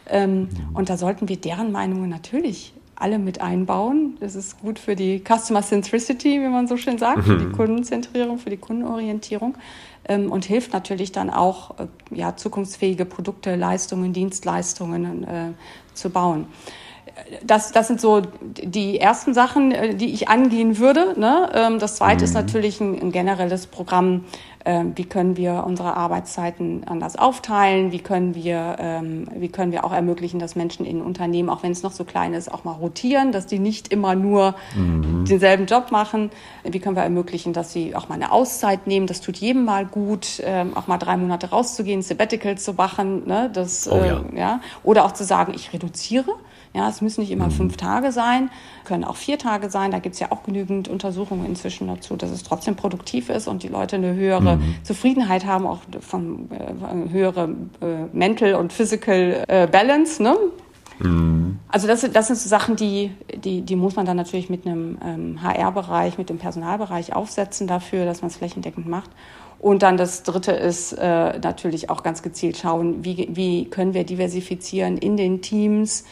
[0.09, 0.49] Ähm, mhm.
[0.73, 4.17] und da sollten wir deren Meinungen natürlich alle mit einbauen.
[4.21, 7.53] Das ist gut für die Customer Centricity, wie man so schön sagt, für die mhm.
[7.53, 9.57] Kundenzentrierung, für die Kundenorientierung
[10.09, 15.53] ähm, und hilft natürlich dann auch, äh, ja, zukunftsfähige Produkte, Leistungen, Dienstleistungen äh,
[15.95, 16.47] zu bauen.
[17.45, 21.19] das, das sind so die ersten Sachen, äh, die ich angehen würde.
[21.19, 21.51] Ne?
[21.55, 22.25] Ähm, das zweite mhm.
[22.25, 24.25] ist natürlich ein, ein generelles Programm
[24.65, 29.93] wie können wir unsere Arbeitszeiten anders aufteilen, wie können wir, ähm, wie können wir auch
[29.93, 33.33] ermöglichen, dass Menschen in Unternehmen, auch wenn es noch so klein ist, auch mal rotieren,
[33.33, 35.25] dass die nicht immer nur mhm.
[35.25, 36.31] denselben Job machen,
[36.65, 39.85] wie können wir ermöglichen, dass sie auch mal eine Auszeit nehmen, das tut jedem mal
[39.85, 43.51] gut, ähm, auch mal drei Monate rauszugehen, Sabbatical zu machen, ne?
[43.53, 44.25] das, oh, ja.
[44.33, 44.61] Äh, ja.
[44.85, 46.33] oder auch zu sagen, ich reduziere,
[46.75, 47.53] ja, es müssen nicht immer mhm.
[47.53, 48.51] fünf Tage sein,
[48.85, 49.91] können auch vier Tage sein.
[49.91, 53.63] Da gibt es ja auch genügend Untersuchungen inzwischen dazu, dass es trotzdem produktiv ist und
[53.63, 54.75] die Leute eine höhere mhm.
[54.83, 60.23] Zufriedenheit haben, auch von äh, höhere äh, Mental und Physical äh, Balance.
[60.23, 60.37] Ne?
[60.99, 61.59] Mhm.
[61.69, 64.99] Also das, das sind so Sachen, die, die, die muss man dann natürlich mit einem
[65.05, 69.11] ähm, HR-Bereich, mit dem Personalbereich aufsetzen dafür, dass man es flächendeckend macht.
[69.59, 74.03] Und dann das Dritte ist äh, natürlich auch ganz gezielt schauen, wie, wie können wir
[74.03, 76.05] diversifizieren in den Teams,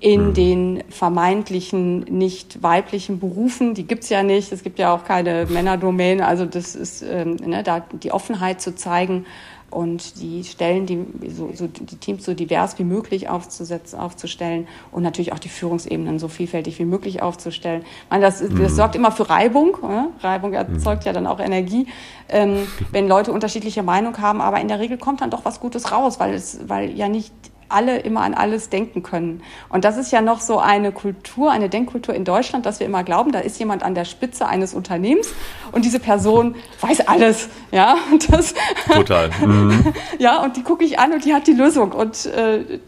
[0.00, 0.34] in mhm.
[0.34, 3.74] den vermeintlichen nicht weiblichen Berufen.
[3.74, 4.52] Die gibt's ja nicht.
[4.52, 6.26] Es gibt ja auch keine Männerdomäne.
[6.26, 9.26] Also das ist ähm, ne, da die Offenheit zu zeigen
[9.70, 15.02] und die Stellen, die, so, so, die Teams so divers wie möglich aufzusetzen, aufzustellen und
[15.02, 17.82] natürlich auch die Führungsebenen so vielfältig wie möglich aufzustellen.
[17.82, 18.68] Ich meine, das, das mhm.
[18.68, 19.76] sorgt immer für Reibung.
[19.82, 20.08] Ne?
[20.20, 21.06] Reibung erzeugt mhm.
[21.06, 21.86] ja dann auch Energie,
[22.28, 24.40] ähm, wenn Leute unterschiedliche Meinung haben.
[24.40, 27.34] Aber in der Regel kommt dann doch was Gutes raus, weil es, weil ja nicht
[27.68, 29.42] alle immer an alles denken können.
[29.68, 33.04] Und das ist ja noch so eine Kultur, eine Denkkultur in Deutschland, dass wir immer
[33.04, 35.32] glauben, da ist jemand an der Spitze eines Unternehmens
[35.72, 37.48] und diese Person weiß alles.
[37.70, 37.96] Ja,
[38.30, 38.54] das,
[38.92, 39.30] total.
[39.44, 39.92] Mhm.
[40.18, 41.92] ja, und die gucke ich an und die hat die Lösung.
[41.92, 42.78] Und äh,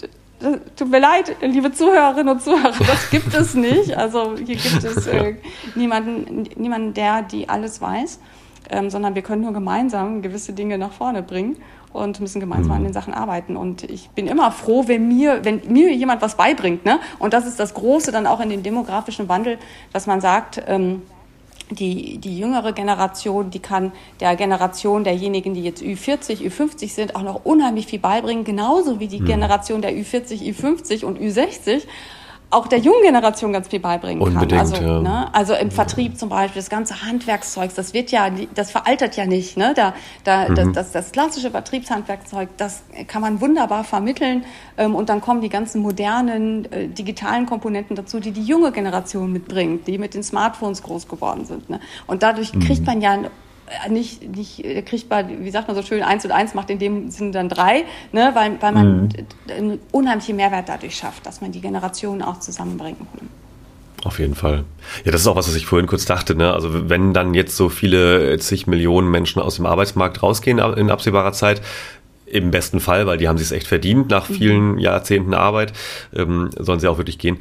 [0.76, 3.96] tut mir leid, liebe Zuhörerinnen und Zuhörer, das gibt es nicht.
[3.96, 5.36] Also hier gibt es äh,
[5.74, 8.20] niemanden, niemanden, der die alles weiß,
[8.70, 11.56] ähm, sondern wir können nur gemeinsam gewisse Dinge nach vorne bringen
[11.92, 12.76] und müssen gemeinsam mhm.
[12.76, 13.56] an den Sachen arbeiten.
[13.56, 16.84] Und ich bin immer froh, wenn mir, wenn mir jemand was beibringt.
[16.84, 17.00] Ne?
[17.18, 19.58] Und das ist das Große dann auch in dem demografischen Wandel,
[19.92, 21.02] dass man sagt, ähm,
[21.70, 27.22] die, die jüngere Generation, die kann der Generation derjenigen, die jetzt Ü40, Ü50 sind, auch
[27.22, 29.26] noch unheimlich viel beibringen, genauso wie die mhm.
[29.26, 31.82] Generation der Ü40, Ü50 und Ü60
[32.50, 34.60] auch der jungen Generation ganz viel beibringen Unbedingt, kann.
[34.60, 35.00] Also, ja.
[35.00, 39.24] ne, also im Vertrieb zum Beispiel, das ganze Handwerkszeug, das wird ja, das veraltert ja
[39.24, 39.56] nicht.
[39.56, 39.72] Ne?
[39.74, 40.54] Da, da, mhm.
[40.56, 44.44] das, das, das klassische Vertriebshandwerkszeug, das kann man wunderbar vermitteln
[44.76, 49.32] ähm, und dann kommen die ganzen modernen äh, digitalen Komponenten dazu, die die junge Generation
[49.32, 51.70] mitbringt, die mit den Smartphones groß geworden sind.
[51.70, 51.78] Ne?
[52.08, 52.60] Und dadurch mhm.
[52.60, 53.16] kriegt man ja
[53.88, 56.78] nicht, nicht äh, kriegt man, wie sagt man so schön, eins und eins macht in
[56.78, 58.30] dem Sinne dann drei, ne?
[58.34, 59.08] weil, weil man mhm.
[59.48, 62.98] einen unheimlichen Mehrwert dadurch schafft, dass man die Generationen auch zusammenbringt.
[64.02, 64.64] Auf jeden Fall.
[65.04, 66.34] Ja, das ist auch was, was ich vorhin kurz dachte.
[66.34, 66.52] Ne?
[66.52, 71.32] Also wenn dann jetzt so viele zig Millionen Menschen aus dem Arbeitsmarkt rausgehen in absehbarer
[71.32, 71.60] Zeit,
[72.30, 74.34] im besten Fall, weil die haben sich es echt verdient nach mhm.
[74.34, 75.72] vielen Jahrzehnten Arbeit,
[76.14, 77.38] ähm, sollen sie auch wirklich gehen.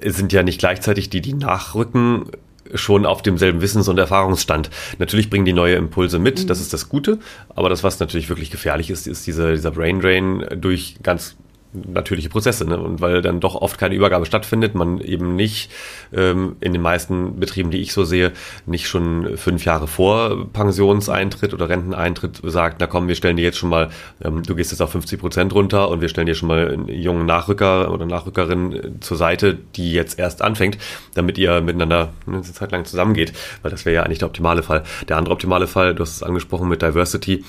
[0.00, 2.26] Es sind ja nicht gleichzeitig die, die nachrücken,
[2.74, 4.70] schon auf demselben Wissens- und Erfahrungsstand.
[4.98, 6.46] Natürlich bringen die neue Impulse mit, mhm.
[6.46, 10.00] das ist das Gute, aber das, was natürlich wirklich gefährlich ist, ist dieser, dieser Brain
[10.00, 11.36] Drain durch ganz
[11.72, 12.64] natürliche Prozesse.
[12.64, 12.78] Ne?
[12.78, 15.70] Und weil dann doch oft keine Übergabe stattfindet, man eben nicht
[16.12, 18.32] ähm, in den meisten Betrieben, die ich so sehe,
[18.66, 23.58] nicht schon fünf Jahre vor Pensionseintritt oder Renteneintritt sagt, na komm, wir stellen dir jetzt
[23.58, 23.90] schon mal,
[24.22, 26.88] ähm, du gehst jetzt auf 50 Prozent runter und wir stellen dir schon mal einen
[26.88, 30.78] jungen Nachrücker oder Nachrückerin äh, zur Seite, die jetzt erst anfängt,
[31.14, 33.32] damit ihr miteinander eine Zeit lang zusammengeht.
[33.62, 34.82] Weil das wäre ja eigentlich der optimale Fall.
[35.08, 37.44] Der andere optimale Fall, du hast es angesprochen mit Diversity,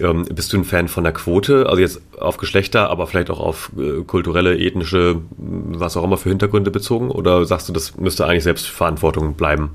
[0.00, 3.40] ähm, bist du ein Fan von der Quote, also jetzt auf Geschlechter, aber vielleicht auch
[3.40, 7.10] auf äh, kulturelle, ethnische, was auch immer für Hintergründe bezogen?
[7.10, 9.70] Oder sagst du, das müsste eigentlich Selbstverantwortung bleiben?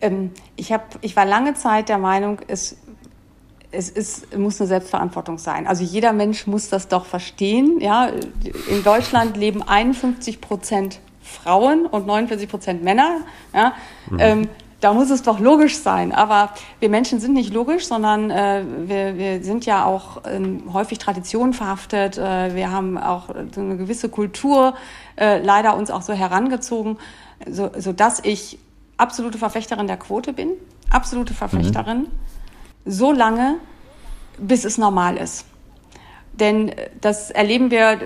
[0.00, 2.76] Ähm, ich, hab, ich war lange Zeit der Meinung, es,
[3.70, 5.66] es ist, muss eine Selbstverantwortung sein.
[5.66, 7.80] Also jeder Mensch muss das doch verstehen.
[7.80, 8.10] Ja?
[8.68, 13.20] In Deutschland leben 51 Prozent Frauen und 49 Prozent Männer.
[13.54, 13.74] Ja?
[14.10, 14.18] Mhm.
[14.20, 14.48] Ähm,
[14.80, 16.12] da muss es doch logisch sein.
[16.12, 20.98] Aber wir Menschen sind nicht logisch, sondern äh, wir, wir sind ja auch ähm, häufig
[20.98, 22.18] Tradition verhaftet.
[22.18, 24.74] Äh, wir haben auch so eine gewisse Kultur
[25.16, 26.98] äh, leider uns auch so herangezogen,
[27.48, 28.58] so, so dass ich
[28.98, 30.50] absolute Verfechterin der Quote bin,
[30.90, 32.10] absolute Verfechterin, mhm.
[32.84, 33.56] so lange,
[34.38, 35.46] bis es normal ist.
[36.38, 37.96] Denn äh, das erleben wir, äh,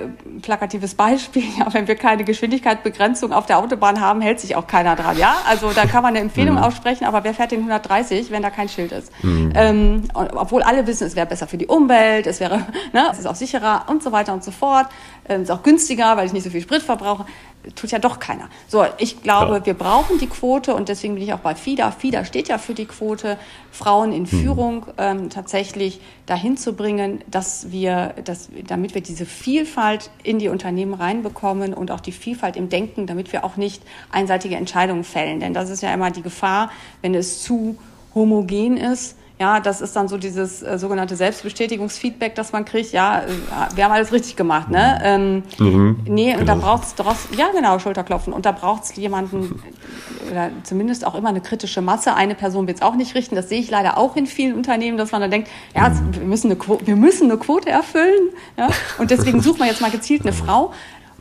[0.43, 4.97] plakatives Beispiel, ja, wenn wir keine Geschwindigkeitsbegrenzung auf der Autobahn haben, hält sich auch keiner
[4.97, 5.19] dran.
[5.19, 6.63] Ja, also da kann man eine Empfehlung mhm.
[6.63, 9.13] aussprechen, aber wer fährt den 130, wenn da kein Schild ist?
[9.23, 9.53] Mhm.
[9.55, 13.27] Ähm, obwohl alle wissen, es wäre besser für die Umwelt, es wäre, ne, es ist
[13.27, 14.87] auch sicherer und so weiter und so fort.
[15.29, 17.27] Ähm, es ist auch günstiger, weil ich nicht so viel Sprit verbrauche.
[17.75, 18.49] Tut ja doch keiner.
[18.69, 19.67] So, ich glaube, ja.
[19.67, 21.91] wir brauchen die Quote und deswegen bin ich auch bei FIDA.
[21.91, 23.37] FIDA steht ja für die Quote,
[23.71, 24.27] Frauen in mhm.
[24.27, 30.49] Führung ähm, tatsächlich dahin zu bringen, dass wir, dass, damit wir diese Vielfalt in die
[30.49, 35.41] Unternehmen reinbekommen und auch die Vielfalt im Denken, damit wir auch nicht einseitige Entscheidungen fällen.
[35.41, 36.71] Denn das ist ja immer die Gefahr,
[37.03, 37.77] wenn es zu
[38.15, 42.93] homogen ist, ja, das ist dann so dieses äh, sogenannte Selbstbestätigungsfeedback, das man kriegt.
[42.93, 43.27] Ja, äh,
[43.75, 45.01] wir haben alles richtig gemacht, ne?
[45.03, 46.41] Ähm, mhm, nee, genau.
[46.41, 46.67] und da genau.
[46.67, 48.35] braucht es, ja genau, Schulterklopfen.
[48.35, 49.63] Und da braucht es jemanden,
[50.31, 52.15] oder zumindest auch immer eine kritische Masse.
[52.15, 53.35] Eine Person wird es auch nicht richten.
[53.35, 56.17] Das sehe ich leider auch in vielen Unternehmen, dass man dann denkt, ja, mhm.
[56.17, 58.29] wir, müssen eine Quote, wir müssen eine Quote erfüllen.
[58.59, 58.69] Ja?
[58.99, 60.75] Und deswegen sucht man jetzt mal gezielt eine Frau.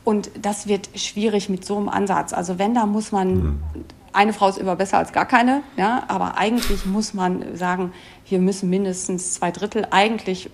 [0.03, 2.34] Und das wird schwierig mit so einem Ansatz.
[2.34, 3.60] Also wenn, da muss man mhm
[4.13, 7.93] eine Frau ist immer besser als gar keine, ja, aber eigentlich muss man sagen,
[8.23, 10.49] hier müssen mindestens zwei Drittel, eigentlich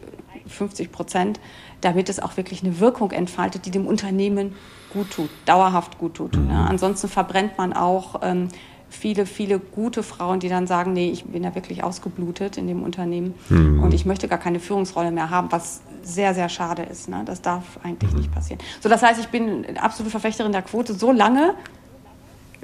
[0.48, 1.40] 50 Prozent,
[1.82, 4.56] damit es auch wirklich eine Wirkung entfaltet, die dem Unternehmen
[4.92, 6.36] gut tut, dauerhaft gut tut.
[6.36, 6.50] Mhm.
[6.50, 6.66] Ja.
[6.66, 8.50] Ansonsten verbrennt man auch ähm,
[8.90, 12.84] viele, viele gute Frauen, die dann sagen, nee, ich bin ja wirklich ausgeblutet in dem
[12.84, 13.84] Unternehmen mhm.
[13.84, 17.10] und ich möchte gar keine Führungsrolle mehr haben, was sehr, sehr schade ist.
[17.10, 17.24] Ne?
[17.26, 18.20] Das darf eigentlich mhm.
[18.20, 18.60] nicht passieren.
[18.82, 21.56] So, das heißt, ich bin absolute Verfechterin der Quote so lange,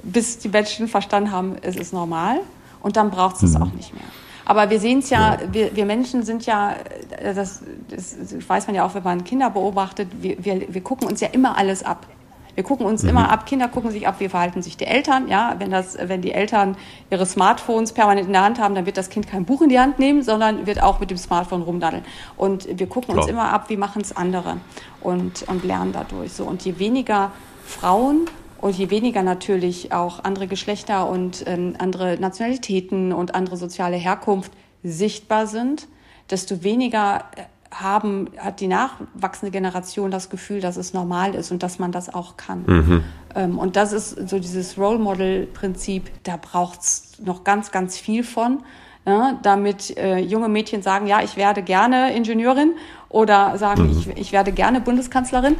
[0.02, 2.40] bis die Menschen verstanden haben, es ist normal
[2.82, 3.62] und dann braucht es es mhm.
[3.62, 4.04] auch nicht mehr.
[4.44, 6.74] Aber wir sehen es ja, ja, Wir, wir Menschen sind ja,
[7.22, 8.16] das, das,
[8.48, 11.56] weiß man ja auch, wenn man Kinder beobachtet, wir, wir, wir gucken uns ja immer
[11.56, 12.06] alles ab.
[12.54, 13.10] Wir gucken uns mhm.
[13.10, 15.28] immer ab, Kinder gucken sich ab, wie verhalten sich die Eltern.
[15.28, 16.76] Ja, wenn, das, wenn die Eltern
[17.10, 19.78] ihre Smartphones permanent in der Hand haben, dann wird das Kind kein Buch in die
[19.78, 22.04] Hand nehmen, sondern wird auch mit dem Smartphone rumdaddeln.
[22.36, 23.22] Und wir gucken Klar.
[23.22, 24.58] uns immer ab, wie machen es andere
[25.00, 26.32] und, und lernen dadurch.
[26.32, 26.44] So.
[26.44, 27.30] Und je weniger
[27.64, 28.26] Frauen
[28.62, 34.52] und je weniger natürlich auch andere Geschlechter und ähm, andere Nationalitäten und andere soziale Herkunft
[34.84, 35.88] sichtbar sind,
[36.30, 41.64] desto weniger äh, haben, hat die nachwachsende Generation das Gefühl, dass es normal ist und
[41.64, 42.62] dass man das auch kann.
[42.66, 43.04] Mhm.
[43.34, 48.22] Ähm, und das ist so dieses Role Model-Prinzip, da braucht es noch ganz, ganz viel
[48.22, 48.62] von
[49.04, 52.74] ja, damit äh, junge Mädchen sagen, ja, ich werde gerne Ingenieurin
[53.08, 53.98] oder sagen, mhm.
[53.98, 55.56] ich, ich werde gerne Bundeskanzlerin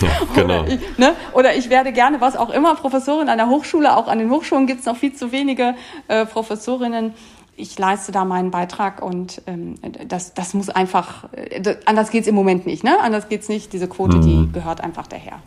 [0.00, 0.62] ja, genau.
[0.62, 1.14] oder, ich, ne?
[1.34, 4.66] oder ich werde gerne was auch immer, Professorin an der Hochschule, auch an den Hochschulen
[4.66, 5.74] gibt es noch viel zu wenige
[6.08, 7.14] äh, Professorinnen.
[7.54, 9.74] Ich leiste da meinen Beitrag und ähm,
[10.08, 12.98] das, das muss einfach, äh, anders geht's im Moment nicht, ne?
[13.00, 13.74] Anders geht's nicht.
[13.74, 14.22] Diese Quote, mhm.
[14.22, 15.42] die gehört einfach daher.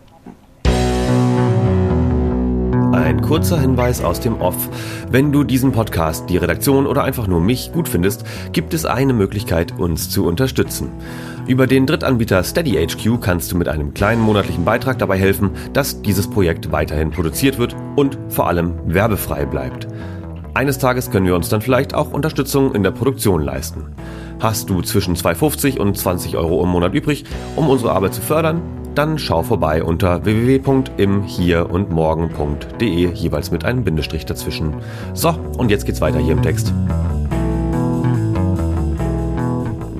[3.15, 4.67] Ein kurzer Hinweis aus dem Off.
[5.09, 9.13] Wenn du diesen Podcast, die Redaktion oder einfach nur mich gut findest, gibt es eine
[9.13, 10.89] Möglichkeit, uns zu unterstützen.
[11.47, 16.29] Über den Drittanbieter SteadyHQ kannst du mit einem kleinen monatlichen Beitrag dabei helfen, dass dieses
[16.29, 19.87] Projekt weiterhin produziert wird und vor allem werbefrei bleibt.
[20.53, 23.95] Eines Tages können wir uns dann vielleicht auch Unterstützung in der Produktion leisten.
[24.41, 27.23] Hast du zwischen 2,50 und 20 Euro im Monat übrig,
[27.55, 28.61] um unsere Arbeit zu fördern?
[28.97, 34.73] Dann schau vorbei unter www.imhierundmorgen.de, jeweils mit einem Bindestrich dazwischen.
[35.13, 36.73] So, und jetzt geht's weiter hier im Text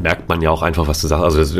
[0.05, 1.23] merkt man ja auch einfach, was du sagst.
[1.23, 1.55] Also das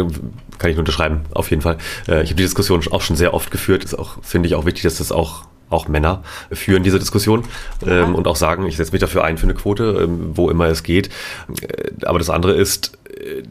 [0.60, 1.78] kann ich nur unterschreiben, auf jeden Fall.
[2.08, 3.84] Äh, ich habe die Diskussion auch schon sehr oft geführt.
[3.84, 6.21] Ist auch, finde ich, auch wichtig, dass das auch auch Männer
[6.52, 7.43] führen diese Diskussion
[7.84, 8.04] ja.
[8.04, 10.67] ähm, und auch sagen, ich setze mich dafür ein für eine Quote, ähm, wo immer
[10.67, 11.10] es geht.
[11.60, 13.41] Äh, aber das andere ist, äh,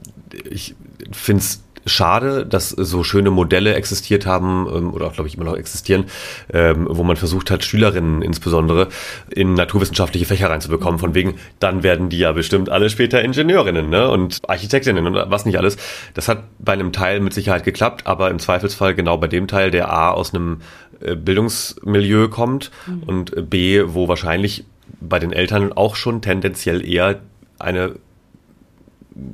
[0.48, 0.76] ich
[1.10, 5.44] finde es schade, dass so schöne Modelle existiert haben ähm, oder auch, glaube ich, immer
[5.44, 6.06] noch existieren,
[6.52, 8.88] ähm, wo man versucht hat, Schülerinnen insbesondere
[9.30, 10.98] in naturwissenschaftliche Fächer reinzubekommen.
[10.98, 14.10] Von wegen, dann werden die ja bestimmt alle später Ingenieurinnen ne?
[14.10, 15.76] und Architektinnen und was nicht alles.
[16.14, 19.70] Das hat bei einem Teil mit Sicherheit geklappt, aber im Zweifelsfall genau bei dem Teil,
[19.70, 20.60] der A aus einem
[21.00, 23.02] äh, Bildungsmilieu kommt mhm.
[23.04, 24.64] und B, wo wahrscheinlich
[25.00, 27.20] bei den Eltern auch schon tendenziell eher
[27.58, 27.94] eine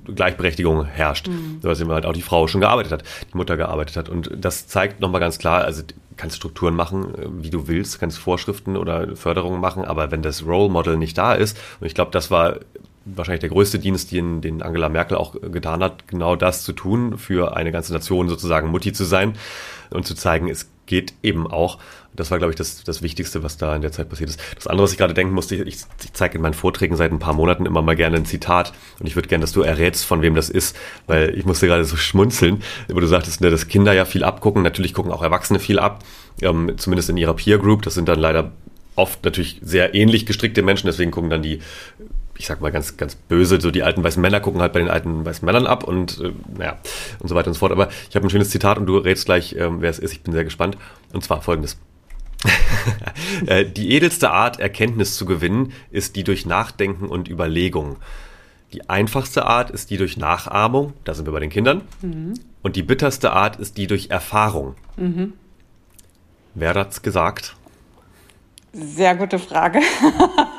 [0.05, 1.61] Gleichberechtigung herrscht, mhm.
[1.63, 4.09] dass halt auch die Frau schon gearbeitet hat, die Mutter gearbeitet hat.
[4.09, 7.99] Und das zeigt nochmal ganz klar, also du kannst Strukturen machen, äh, wie du willst,
[8.01, 11.95] kannst Vorschriften oder Förderungen machen, aber wenn das Role Model nicht da ist, und ich
[11.95, 12.57] glaube, das war
[13.05, 17.17] wahrscheinlich der größte Dienst, den, den Angela Merkel auch getan hat, genau das zu tun,
[17.19, 19.35] für eine ganze Nation sozusagen Mutti zu sein
[19.91, 21.79] und zu zeigen, es geht eben auch.
[22.17, 24.41] Das war, glaube ich, das, das Wichtigste, was da in der Zeit passiert ist.
[24.57, 27.21] Das andere, was ich gerade denken musste, ich, ich zeige in meinen Vorträgen seit ein
[27.21, 30.21] paar Monaten immer mal gerne ein Zitat und ich würde gerne, dass du errätst, von
[30.21, 30.77] wem das ist,
[31.07, 34.63] weil ich musste gerade so schmunzeln, wo du sagtest, ne, dass Kinder ja viel abgucken,
[34.63, 36.03] natürlich gucken auch Erwachsene viel ab,
[36.43, 38.51] ähm, zumindest in ihrer Peer Group, das sind dann leider
[38.97, 41.61] oft natürlich sehr ähnlich gestrickte Menschen, deswegen gucken dann die
[42.41, 44.89] ich sag mal ganz, ganz böse, so die alten weißen Männer gucken halt bei den
[44.89, 46.79] alten weißen Männern ab und äh, naja,
[47.19, 47.71] und so weiter und so fort.
[47.71, 50.13] Aber ich habe ein schönes Zitat und du rätst gleich, ähm, wer es ist.
[50.13, 50.79] Ich bin sehr gespannt.
[51.13, 51.77] Und zwar folgendes.
[53.47, 57.97] Äh, die edelste Art, Erkenntnis zu gewinnen, ist die durch Nachdenken und Überlegung.
[58.73, 61.83] Die einfachste Art ist die durch Nachahmung, da sind wir bei den Kindern.
[62.01, 62.35] Mhm.
[62.63, 64.75] Und die bitterste Art ist die durch Erfahrung.
[64.97, 65.35] Mhm.
[66.55, 67.57] Wer hat's gesagt?
[68.73, 69.81] Sehr gute Frage.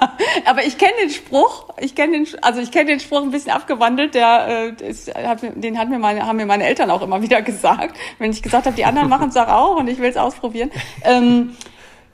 [0.45, 1.69] Aber ich kenne den Spruch.
[1.79, 4.15] Ich kenne den, also ich kenne den Spruch ein bisschen abgewandelt.
[4.15, 7.41] Der, äh, ist, hat, den hat mir meine, haben mir meine Eltern auch immer wieder
[7.41, 7.97] gesagt.
[8.19, 10.71] Wenn ich gesagt habe, die anderen machen es auch und ich will es ausprobieren.
[11.03, 11.55] Ähm,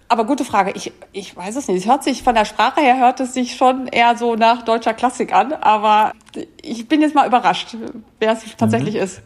[0.10, 0.72] aber gute Frage.
[0.76, 1.80] Ich, ich weiß es nicht.
[1.80, 4.94] Es hört sich von der Sprache her hört es sich schon eher so nach deutscher
[4.94, 5.54] Klassik an.
[5.54, 6.14] Aber
[6.62, 7.76] ich bin jetzt mal überrascht,
[8.20, 9.02] wer es tatsächlich mhm.
[9.02, 9.22] ist.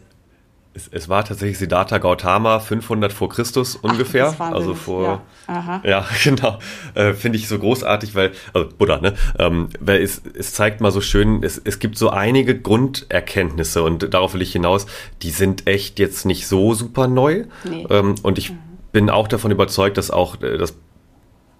[0.74, 4.34] Es, es, war tatsächlich Siddhartha Gautama 500 vor Christus ungefähr.
[4.38, 5.22] Ach, also vor.
[5.46, 6.58] Ja, ja genau.
[6.94, 9.14] Äh, Finde ich so großartig, weil, also Buddha, ne?
[9.38, 14.14] Ähm, weil es, es zeigt mal so schön, es, es gibt so einige Grunderkenntnisse und
[14.14, 14.86] darauf will ich hinaus,
[15.22, 17.44] die sind echt jetzt nicht so super neu.
[17.64, 17.86] Nee.
[17.90, 18.58] Ähm, und ich mhm.
[18.92, 20.74] bin auch davon überzeugt, dass auch äh, das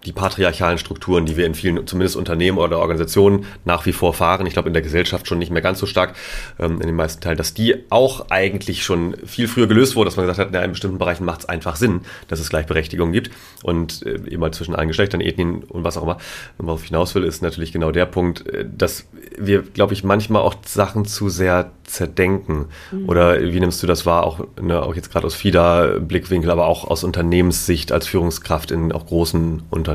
[0.05, 4.47] die patriarchalen Strukturen, die wir in vielen, zumindest Unternehmen oder Organisationen nach wie vor fahren,
[4.47, 6.15] ich glaube in der Gesellschaft schon nicht mehr ganz so stark,
[6.59, 10.17] ähm, in den meisten Teilen, dass die auch eigentlich schon viel früher gelöst wurden, dass
[10.17, 13.31] man gesagt hat, in bestimmten Bereichen macht es einfach Sinn, dass es Gleichberechtigung gibt
[13.63, 16.19] und äh, eben halt zwischen allen Geschlechtern, Ethnien und was auch immer.
[16.59, 19.07] Und worauf ich hinaus will, ist natürlich genau der Punkt, äh, dass
[19.39, 22.67] wir, glaube ich, manchmal auch Sachen zu sehr zerdenken.
[22.91, 23.09] Mhm.
[23.09, 26.89] Oder wie nimmst du das wahr, auch, ne, auch jetzt gerade aus FIDA-Blickwinkel, aber auch
[26.89, 29.92] aus Unternehmenssicht als Führungskraft in auch großen Unternehmen?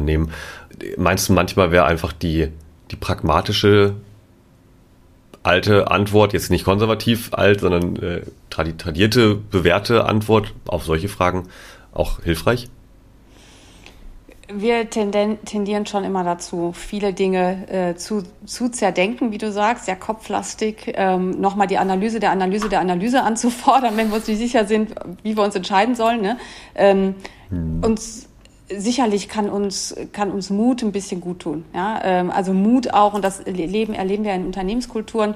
[0.97, 2.49] Meinst du, manchmal wäre einfach die,
[2.91, 3.95] die pragmatische
[5.43, 11.47] alte Antwort, jetzt nicht konservativ alt, sondern äh, tradierte, bewährte Antwort auf solche Fragen
[11.93, 12.69] auch hilfreich?
[14.53, 19.95] wir tendieren schon immer dazu, viele Dinge äh, zu, zu zerdenken, wie du sagst, sehr
[19.95, 24.65] kopflastig, ähm, nochmal die Analyse der Analyse der Analyse anzufordern, wenn wir uns nicht sicher
[24.65, 26.21] sind, wie wir uns entscheiden sollen.
[26.21, 26.37] Ne?
[26.75, 27.15] Ähm,
[27.49, 27.83] hm.
[27.83, 28.29] Uns
[28.69, 31.65] sicherlich kann uns, kann uns Mut ein bisschen gut tun.
[31.73, 32.01] Ja?
[32.03, 35.35] Ähm, also Mut auch, und das Leben erleben wir in Unternehmenskulturen,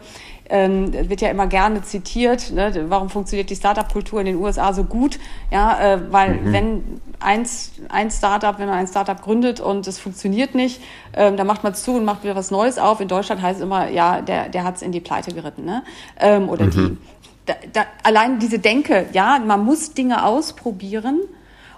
[0.49, 2.51] ähm, wird ja immer gerne zitiert.
[2.51, 2.85] Ne?
[2.89, 5.17] Warum funktioniert die Startup-Kultur in den USA so gut?
[5.49, 6.53] Ja, äh, weil mhm.
[6.53, 6.83] wenn
[7.19, 10.81] eins, ein Startup, wenn man ein Startup gründet und es funktioniert nicht,
[11.13, 12.99] ähm, dann macht man es zu und macht wieder was Neues auf.
[12.99, 15.83] In Deutschland heißt es immer, ja, der, der hat es in die Pleite geritten, ne?
[16.19, 16.71] Ähm, oder mhm.
[16.71, 16.97] die.
[17.45, 21.21] Da, da, allein diese Denke, ja, man muss Dinge ausprobieren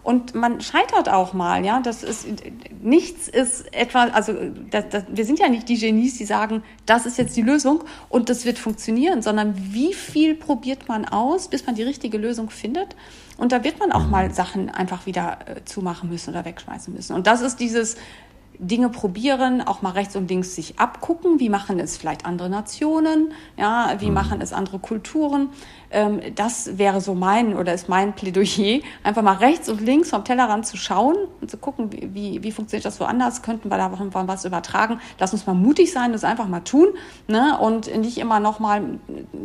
[0.04, 1.80] und man scheitert auch mal, ja.
[1.80, 2.28] Das ist
[2.82, 4.34] nichts ist etwa, also
[4.70, 7.84] das, das, wir sind ja nicht die Genies, die sagen, das ist jetzt die Lösung
[8.10, 12.50] und das wird funktionieren, sondern wie viel probiert man aus, bis man die richtige Lösung
[12.50, 12.96] findet.
[13.38, 14.34] Und da wird man auch mal mhm.
[14.34, 17.14] Sachen einfach wieder äh, zumachen müssen oder wegschmeißen müssen.
[17.14, 17.96] Und das ist dieses
[18.60, 23.34] Dinge probieren, auch mal rechts und links sich abgucken, wie machen es vielleicht andere Nationen,
[23.58, 24.14] ja, wie mhm.
[24.14, 25.50] machen es andere Kulturen.
[25.94, 30.26] Ähm, das wäre so mein oder ist mein Plädoyer, einfach mal rechts und links vom
[30.26, 33.92] Tellerrand zu schauen und zu gucken, wie, wie funktioniert das woanders, könnten wir da
[34.28, 35.00] was übertragen.
[35.20, 36.88] Lass uns mal mutig sein, das einfach mal tun
[37.28, 37.58] ne?
[37.60, 38.82] und nicht immer noch mal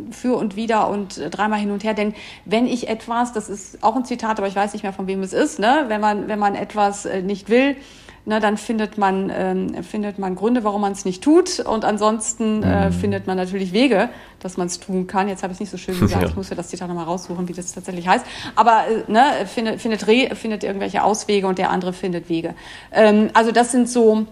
[0.09, 3.95] für und wieder und dreimal hin und her, denn wenn ich etwas, das ist auch
[3.95, 5.85] ein Zitat, aber ich weiß nicht mehr von wem es ist, ne?
[5.87, 7.75] wenn man wenn man etwas äh, nicht will,
[8.25, 11.59] ne, dann findet man, ähm, findet man Gründe, warum man es nicht tut.
[11.59, 12.93] Und ansonsten äh, mhm.
[12.93, 15.27] findet man natürlich Wege, dass man es tun kann.
[15.27, 16.29] Jetzt habe ich es nicht so schön gesagt, ja.
[16.29, 18.25] ich muss ja das Zitat nochmal raussuchen, wie das tatsächlich heißt.
[18.55, 22.55] Aber äh, ne, findet, findet, Re, findet irgendwelche Auswege und der andere findet Wege.
[22.91, 24.25] Ähm, also das sind so,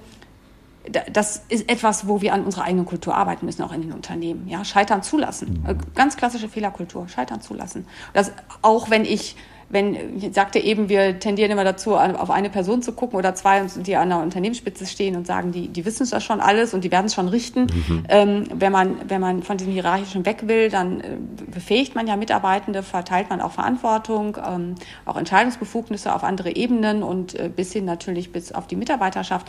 [1.12, 4.48] das ist etwas, wo wir an unserer eigenen Kultur arbeiten müssen, auch in den Unternehmen.
[4.48, 5.62] Ja, scheitern zulassen.
[5.64, 5.70] Mhm.
[5.70, 7.86] Äh, ganz klassische Fehlerkultur, scheitern zulassen.
[8.14, 9.36] Das, auch wenn ich
[9.70, 13.62] wenn, ich sagte eben, wir tendieren immer dazu, auf eine Person zu gucken oder zwei,
[13.78, 16.84] die an der Unternehmensspitze stehen und sagen, die, die wissen es ja schon alles und
[16.84, 17.64] die werden es schon richten.
[17.64, 18.04] Mhm.
[18.08, 21.18] Ähm, wenn, man, wenn man von diesem Hierarchischen weg will, dann äh,
[21.52, 24.76] befähigt man ja Mitarbeitende, verteilt man auch Verantwortung, ähm,
[25.06, 29.48] auch Entscheidungsbefugnisse auf andere Ebenen und äh, bis hin natürlich bis auf die Mitarbeiterschaft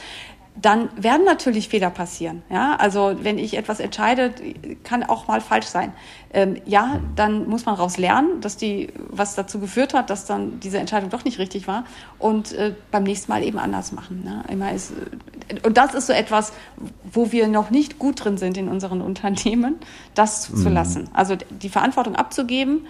[0.61, 2.43] dann werden natürlich Fehler passieren.
[2.51, 4.33] Ja, also wenn ich etwas entscheide,
[4.83, 5.93] kann auch mal falsch sein.
[6.33, 10.59] Ähm, ja, dann muss man daraus lernen, dass die, was dazu geführt hat, dass dann
[10.61, 11.85] diese Entscheidung doch nicht richtig war
[12.19, 14.25] und äh, beim nächsten Mal eben anders machen.
[14.25, 14.45] Ne?
[14.49, 14.93] Immer ist,
[15.49, 16.53] äh, und das ist so etwas,
[17.11, 19.77] wo wir noch nicht gut drin sind in unseren Unternehmen,
[20.15, 20.51] das.
[20.51, 20.77] Mhm.
[21.13, 22.87] Also die Verantwortung abzugeben,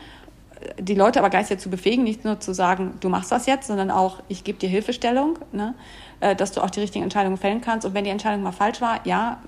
[0.78, 3.90] die Leute aber geistig zu befähigen, nicht nur zu sagen, du machst das jetzt, sondern
[3.90, 5.38] auch, ich gebe dir Hilfestellung.
[5.52, 5.74] Ne?
[6.20, 7.87] Äh, dass du auch die richtigen Entscheidungen fällen kannst.
[7.87, 9.38] Und wenn die Entscheidung mal falsch war, ja,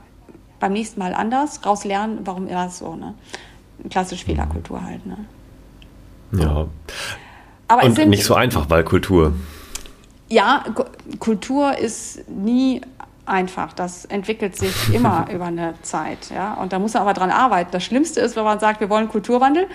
[0.61, 2.95] beim nächsten Mal anders, raus lernen, warum war es so.
[2.95, 3.15] Ne?
[3.89, 5.05] Klassische Fehlerkultur halt.
[5.05, 5.17] Ne?
[6.33, 6.67] Ja.
[7.67, 9.33] Aber Und sind, nicht so einfach, weil Kultur.
[10.29, 10.65] Ja,
[11.19, 12.83] Kultur ist nie
[13.27, 13.73] einfach.
[13.73, 16.31] Das entwickelt sich immer über eine Zeit.
[16.31, 16.55] Ja?
[16.55, 17.71] Und da muss man aber dran arbeiten.
[17.73, 19.67] Das Schlimmste ist, wenn man sagt, wir wollen Kulturwandel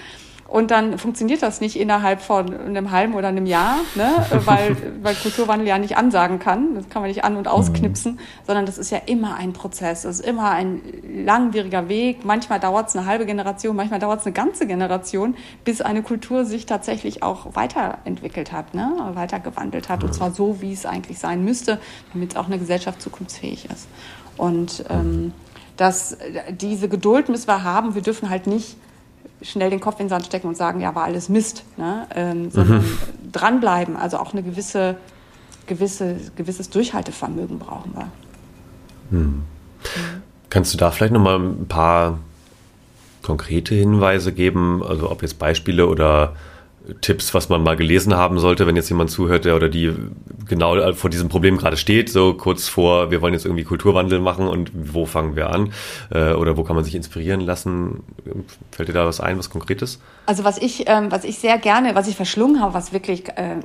[0.47, 4.25] Und dann funktioniert das nicht innerhalb von einem halben oder einem Jahr, ne?
[4.45, 6.75] weil, weil Kulturwandel ja nicht ansagen kann.
[6.75, 8.19] Das kann man nicht an- und ausknipsen, mhm.
[8.45, 10.05] sondern das ist ja immer ein Prozess.
[10.05, 12.25] Es ist immer ein langwieriger Weg.
[12.25, 16.45] Manchmal dauert es eine halbe Generation, manchmal dauert es eine ganze Generation, bis eine Kultur
[16.45, 18.91] sich tatsächlich auch weiterentwickelt hat, ne?
[19.13, 20.03] weitergewandelt hat.
[20.03, 21.79] Und zwar so, wie es eigentlich sein müsste,
[22.13, 23.87] damit auch eine Gesellschaft zukunftsfähig ist.
[24.37, 25.33] Und ähm,
[25.75, 26.17] das,
[26.49, 27.95] diese Geduld müssen wir haben.
[27.95, 28.77] Wir dürfen halt nicht
[29.41, 32.07] schnell den Kopf in den Sand stecken und sagen, ja, war alles Mist, ne?
[32.15, 32.97] ähm, sondern mhm.
[33.31, 33.95] dranbleiben.
[33.95, 34.97] Also auch eine gewisse,
[35.67, 38.07] gewisse, gewisses Durchhaltevermögen brauchen wir.
[39.11, 39.19] Hm.
[39.19, 39.43] Mhm.
[40.49, 42.19] Kannst du da vielleicht noch mal ein paar
[43.21, 46.35] konkrete Hinweise geben, also ob jetzt Beispiele oder
[47.01, 49.93] Tipps, was man mal gelesen haben sollte, wenn jetzt jemand zuhört, der oder die
[50.47, 54.47] genau vor diesem Problem gerade steht, so kurz vor, wir wollen jetzt irgendwie Kulturwandel machen
[54.47, 55.73] und wo fangen wir an?
[56.11, 58.03] Äh, oder wo kann man sich inspirieren lassen?
[58.71, 59.99] Fällt dir da was ein, was Konkretes?
[60.25, 63.57] Also was ich, ähm, was ich sehr gerne, was ich verschlungen habe, was wirklich äh,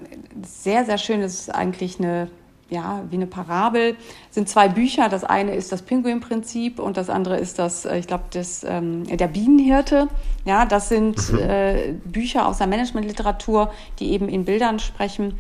[0.43, 2.29] sehr, sehr schön ist, ist eigentlich eine
[2.71, 3.97] ja, wie eine Parabel,
[4.31, 5.09] sind zwei Bücher.
[5.09, 9.05] Das eine ist das Pinguin-Prinzip und das andere ist das, äh, ich glaube, das, ähm,
[9.05, 10.09] der Bienenhirte.
[10.45, 11.39] Ja, das sind mhm.
[11.39, 15.35] äh, Bücher aus der Managementliteratur, die eben in Bildern sprechen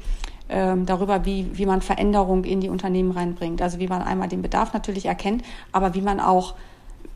[0.48, 3.62] ähm, darüber, wie, wie man Veränderung in die Unternehmen reinbringt.
[3.62, 6.54] Also wie man einmal den Bedarf natürlich erkennt, aber wie man auch,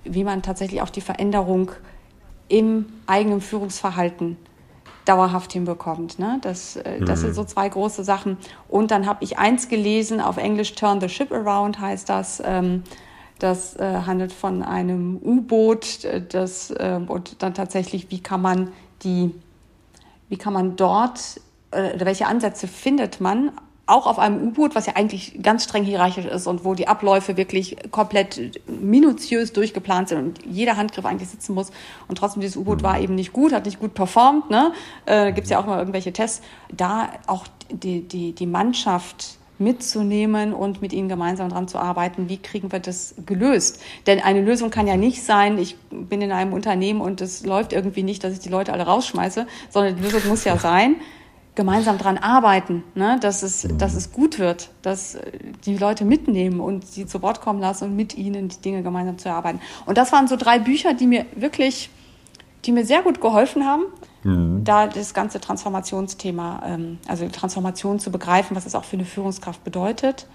[0.05, 1.73] wie man tatsächlich auch die Veränderung
[2.49, 4.37] im eigenen Führungsverhalten
[5.05, 6.19] dauerhaft hinbekommt.
[6.19, 6.39] Ne?
[6.43, 7.27] Das, äh, das mhm.
[7.27, 8.39] sind so zwei große Sachen.
[8.69, 12.43] Und dann habe ich eins gelesen, auf Englisch Turn the Ship Around heißt das.
[12.45, 12.83] Ähm,
[13.39, 19.35] das äh, handelt von einem U-Boot, das äh, und dann tatsächlich, wie kann man die,
[20.29, 21.41] wie kann man dort,
[21.73, 23.51] äh, welche Ansätze findet man
[23.87, 27.37] auch auf einem U-Boot, was ja eigentlich ganz streng hierarchisch ist und wo die Abläufe
[27.37, 31.71] wirklich komplett minutiös durchgeplant sind und jeder Handgriff eigentlich sitzen muss.
[32.09, 34.49] Und trotzdem, dieses U-Boot war eben nicht gut, hat nicht gut performt.
[34.49, 34.73] Ne?
[35.05, 36.43] Äh, Gibt es ja auch immer irgendwelche Tests.
[36.73, 42.39] Da auch die, die, die Mannschaft mitzunehmen und mit ihnen gemeinsam daran zu arbeiten, wie
[42.39, 43.81] kriegen wir das gelöst.
[44.07, 47.73] Denn eine Lösung kann ja nicht sein, ich bin in einem Unternehmen und es läuft
[47.73, 50.97] irgendwie nicht, dass ich die Leute alle rausschmeiße, sondern die Lösung muss ja sein,
[51.55, 53.19] gemeinsam dran arbeiten, ne?
[53.21, 53.79] dass, es, mhm.
[53.79, 55.17] dass es gut wird, dass
[55.65, 59.19] die Leute mitnehmen und sie zu Wort kommen lassen und mit ihnen die Dinge gemeinsam
[59.19, 59.61] zu erarbeiten.
[59.87, 61.91] Und das waren so drei Bücher, die mir wirklich,
[62.65, 63.85] die mir sehr gut geholfen haben,
[64.25, 64.65] mhm.
[64.65, 69.63] da das ganze Transformationsthema, ähm, also Transformation zu begreifen, was es auch für eine Führungskraft
[69.63, 70.27] bedeutet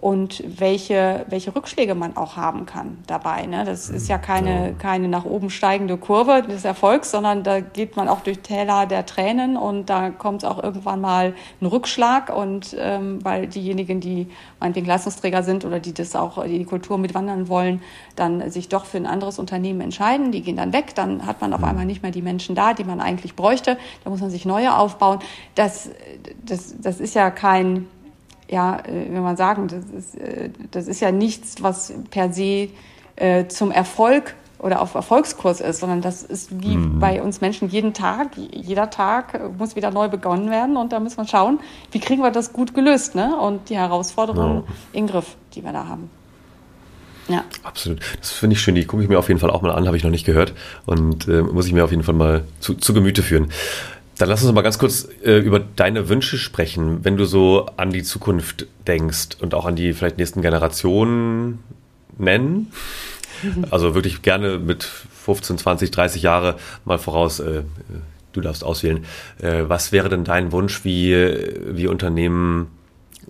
[0.00, 3.46] und welche, welche Rückschläge man auch haben kann dabei.
[3.46, 3.64] Ne?
[3.64, 8.08] Das ist ja keine, keine nach oben steigende Kurve des Erfolgs, sondern da geht man
[8.08, 13.24] auch durch Täler der Tränen und da kommt auch irgendwann mal ein Rückschlag und ähm,
[13.24, 14.28] weil diejenigen, die
[14.60, 17.82] meinetwegen Leistungsträger sind oder die das auch, die, die Kultur mitwandern wollen,
[18.14, 21.52] dann sich doch für ein anderes Unternehmen entscheiden, die gehen dann weg, dann hat man
[21.52, 24.44] auf einmal nicht mehr die Menschen da, die man eigentlich bräuchte, da muss man sich
[24.44, 25.18] neue aufbauen.
[25.56, 25.90] Das,
[26.44, 27.88] das, das ist ja kein
[28.48, 32.68] ja, äh, wenn man sagen, das ist, äh, das ist ja nichts, was per se
[33.16, 36.98] äh, zum Erfolg oder auf Erfolgskurs ist, sondern das ist wie mhm.
[36.98, 41.18] bei uns Menschen jeden Tag, jeder Tag muss wieder neu begonnen werden und da müssen
[41.18, 41.60] wir schauen,
[41.92, 43.36] wie kriegen wir das gut gelöst ne?
[43.36, 44.74] und die Herausforderungen ja.
[44.92, 46.10] in Griff, die wir da haben.
[47.28, 47.44] Ja.
[47.62, 48.00] Absolut.
[48.18, 48.74] Das finde ich schön.
[48.74, 50.54] Die gucke ich mir auf jeden Fall auch mal an, habe ich noch nicht gehört
[50.86, 53.52] und äh, muss ich mir auf jeden Fall mal zu, zu Gemüte führen.
[54.18, 57.90] Dann lass uns mal ganz kurz äh, über deine Wünsche sprechen, wenn du so an
[57.90, 61.60] die Zukunft denkst und auch an die vielleicht nächsten Generationen
[62.18, 62.72] nennen.
[63.70, 67.38] Also wirklich gerne mit 15, 20, 30 Jahre mal voraus.
[67.38, 67.62] Äh,
[68.32, 69.04] du darfst auswählen.
[69.40, 71.14] Äh, was wäre denn dein Wunsch, wie,
[71.68, 72.66] wie Unternehmen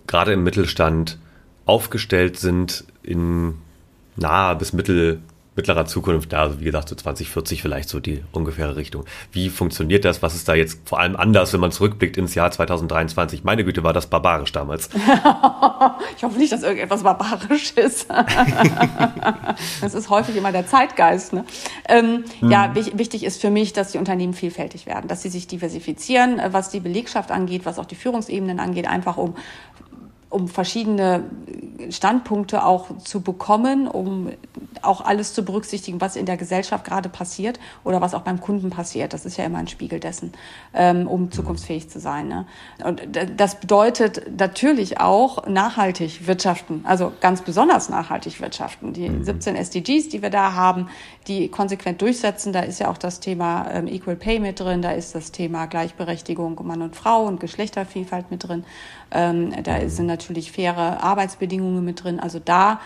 [0.06, 1.18] gerade im Mittelstand
[1.66, 3.56] aufgestellt sind in
[4.16, 5.20] naher bis mittel
[5.58, 9.04] mittlerer Zukunft, da, also wie gesagt, so 2040 vielleicht so die ungefähre Richtung.
[9.32, 10.22] Wie funktioniert das?
[10.22, 13.42] Was ist da jetzt vor allem anders, wenn man zurückblickt ins Jahr 2023?
[13.42, 14.88] Meine Güte, war das barbarisch damals.
[16.16, 18.08] ich hoffe nicht, dass irgendetwas barbarisch ist.
[19.80, 21.32] das ist häufig immer der Zeitgeist.
[21.32, 21.44] Ne?
[21.88, 22.50] Ähm, hm.
[22.50, 26.52] Ja, wichtig ist für mich, dass die Unternehmen vielfältig werden, dass sie sich diversifizieren, äh,
[26.52, 29.34] was die Belegschaft angeht, was auch die Führungsebenen angeht, einfach um
[30.30, 31.24] um verschiedene
[31.90, 34.30] Standpunkte auch zu bekommen, um
[34.82, 38.70] auch alles zu berücksichtigen, was in der Gesellschaft gerade passiert oder was auch beim Kunden
[38.70, 39.14] passiert.
[39.14, 40.32] Das ist ja immer ein Spiegel dessen,
[40.74, 42.28] ähm, um zukunftsfähig zu sein.
[42.28, 42.46] Ne?
[42.84, 43.02] Und
[43.36, 48.92] das bedeutet natürlich auch nachhaltig wirtschaften, also ganz besonders nachhaltig wirtschaften.
[48.92, 49.60] Die 17 mhm.
[49.60, 50.88] SDGs, die wir da haben,
[51.26, 54.92] die konsequent durchsetzen, da ist ja auch das Thema ähm, Equal Pay mit drin, da
[54.92, 58.64] ist das Thema Gleichberechtigung Mann und Frau und Geschlechtervielfalt mit drin.
[59.10, 62.20] Ähm, da sind natürlich faire Arbeitsbedingungen mit drin.
[62.20, 62.80] Also da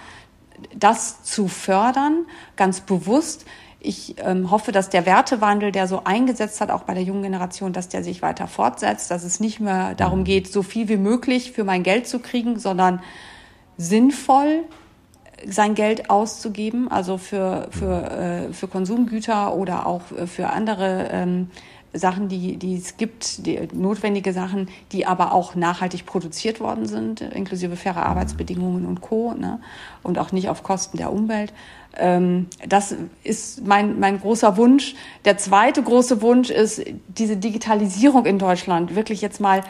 [0.74, 3.44] das zu fördern, ganz bewusst.
[3.80, 7.72] Ich ähm, hoffe, dass der Wertewandel, der so eingesetzt hat, auch bei der jungen Generation,
[7.72, 10.24] dass der sich weiter fortsetzt, dass es nicht mehr darum mhm.
[10.24, 13.02] geht, so viel wie möglich für mein Geld zu kriegen, sondern
[13.76, 14.64] sinnvoll
[15.44, 21.50] sein Geld auszugeben, also für, für, äh, für Konsumgüter oder auch für andere ähm,
[21.94, 27.20] Sachen, die, die es gibt, die, notwendige Sachen, die aber auch nachhaltig produziert worden sind,
[27.20, 29.34] inklusive faire Arbeitsbedingungen und Co.
[29.34, 29.60] Ne?
[30.02, 31.52] und auch nicht auf Kosten der Umwelt.
[31.96, 34.94] Ähm, das ist mein, mein großer Wunsch.
[35.24, 39.62] Der zweite große Wunsch ist, diese Digitalisierung in Deutschland wirklich jetzt mal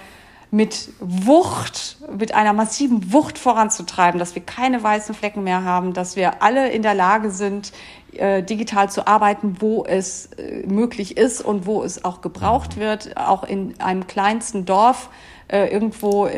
[0.52, 6.14] mit Wucht, mit einer massiven Wucht voranzutreiben, dass wir keine weißen Flecken mehr haben, dass
[6.14, 7.72] wir alle in der Lage sind,
[8.12, 13.16] äh, digital zu arbeiten, wo es äh, möglich ist und wo es auch gebraucht wird,
[13.16, 15.08] auch in einem kleinsten Dorf,
[15.48, 16.28] äh, irgendwo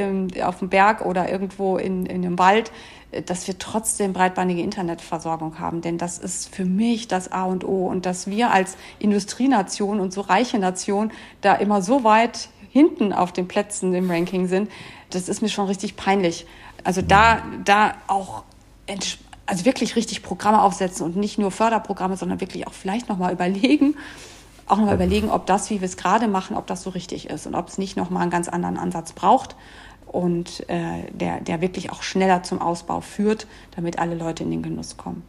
[0.42, 2.70] auf dem Berg oder irgendwo in, in einem Wald,
[3.26, 5.80] dass wir trotzdem breitbandige Internetversorgung haben.
[5.80, 7.86] Denn das ist für mich das A und O.
[7.86, 13.30] Und dass wir als Industrienation und so reiche Nation da immer so weit hinten auf
[13.30, 14.68] den Plätzen im Ranking sind,
[15.10, 16.44] das ist mir schon richtig peinlich.
[16.82, 18.42] Also da, da auch
[19.46, 23.94] also wirklich richtig Programme aufsetzen und nicht nur Förderprogramme, sondern wirklich auch vielleicht nochmal überlegen,
[24.66, 27.46] auch nochmal überlegen, ob das, wie wir es gerade machen, ob das so richtig ist
[27.46, 29.54] und ob es nicht nochmal einen ganz anderen Ansatz braucht
[30.08, 33.46] und äh, der, der wirklich auch schneller zum Ausbau führt,
[33.76, 35.22] damit alle Leute in den Genuss kommen.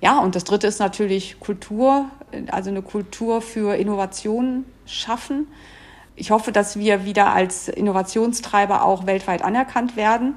[0.00, 2.06] Ja, und das Dritte ist natürlich Kultur,
[2.50, 5.46] also eine Kultur für Innovationen schaffen.
[6.18, 10.34] Ich hoffe, dass wir wieder als Innovationstreiber auch weltweit anerkannt werden,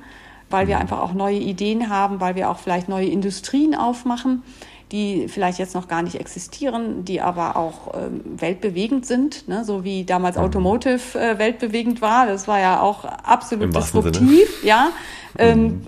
[0.50, 0.82] weil wir mhm.
[0.82, 4.44] einfach auch neue Ideen haben, weil wir auch vielleicht neue Industrien aufmachen,
[4.92, 9.64] die vielleicht jetzt noch gar nicht existieren, die aber auch ähm, weltbewegend sind, ne?
[9.64, 10.44] so wie damals mhm.
[10.44, 12.28] Automotive äh, weltbewegend war.
[12.28, 14.92] Das war ja auch absolut disruptiv, ja.
[15.42, 15.82] Ähm, mhm.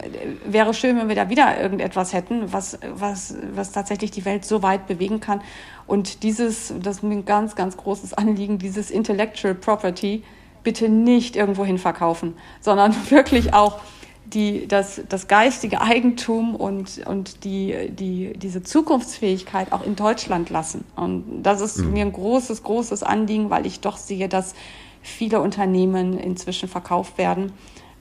[0.45, 4.63] wäre schön, wenn wir da wieder irgendetwas hätten, was, was, was tatsächlich die Welt so
[4.63, 5.41] weit bewegen kann.
[5.85, 10.23] Und dieses, das ist mir ein ganz, ganz großes Anliegen, dieses Intellectual Property
[10.63, 13.79] bitte nicht irgendwo hin verkaufen, sondern wirklich auch
[14.25, 20.85] die, das, das geistige Eigentum und, und die, die, diese Zukunftsfähigkeit auch in Deutschland lassen.
[20.95, 21.93] Und das ist mhm.
[21.93, 24.55] mir ein großes, großes Anliegen, weil ich doch sehe, dass
[25.01, 27.51] viele Unternehmen inzwischen verkauft werden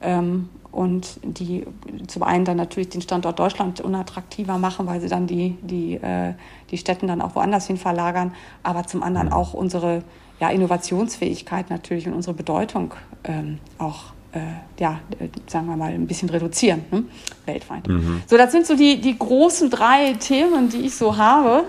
[0.00, 1.64] ähm, und die
[2.08, 6.32] zum einen dann natürlich den Standort Deutschland unattraktiver machen, weil sie dann die, die, äh,
[6.70, 9.34] die Städten dann auch woanders hin verlagern, aber zum anderen mhm.
[9.34, 10.02] auch unsere
[10.40, 12.94] ja, Innovationsfähigkeit natürlich und unsere Bedeutung
[13.24, 14.40] ähm, auch äh,
[14.80, 15.00] ja,
[15.46, 17.04] sagen wir mal, ein bisschen reduzieren, ne?
[17.44, 17.86] weltweit.
[17.86, 18.22] Mhm.
[18.26, 21.64] So, das sind so die, die großen drei Themen, die ich so habe.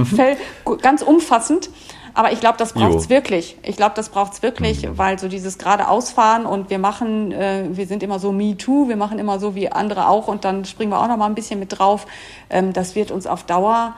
[0.82, 1.70] Ganz umfassend.
[2.14, 3.56] Aber ich glaube, das braucht es wirklich.
[3.62, 4.98] Ich glaube, das braucht es wirklich, mhm.
[4.98, 8.88] weil so dieses gerade ausfahren und wir machen, äh, wir sind immer so Me Too,
[8.88, 11.34] wir machen immer so wie andere auch und dann springen wir auch noch mal ein
[11.34, 12.06] bisschen mit drauf.
[12.50, 13.94] Ähm, das wird uns auf Dauer,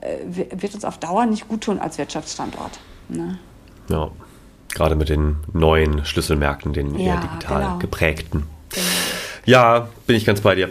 [0.00, 2.78] äh, wird uns auf Dauer nicht gut tun als Wirtschaftsstandort.
[3.08, 3.38] Ne?
[3.88, 4.10] Ja,
[4.74, 7.78] gerade mit den neuen Schlüsselmärkten, den ja, eher digital genau.
[7.78, 8.44] geprägten.
[8.70, 8.86] Genau.
[9.44, 10.70] Ja, bin ich ganz bei dir.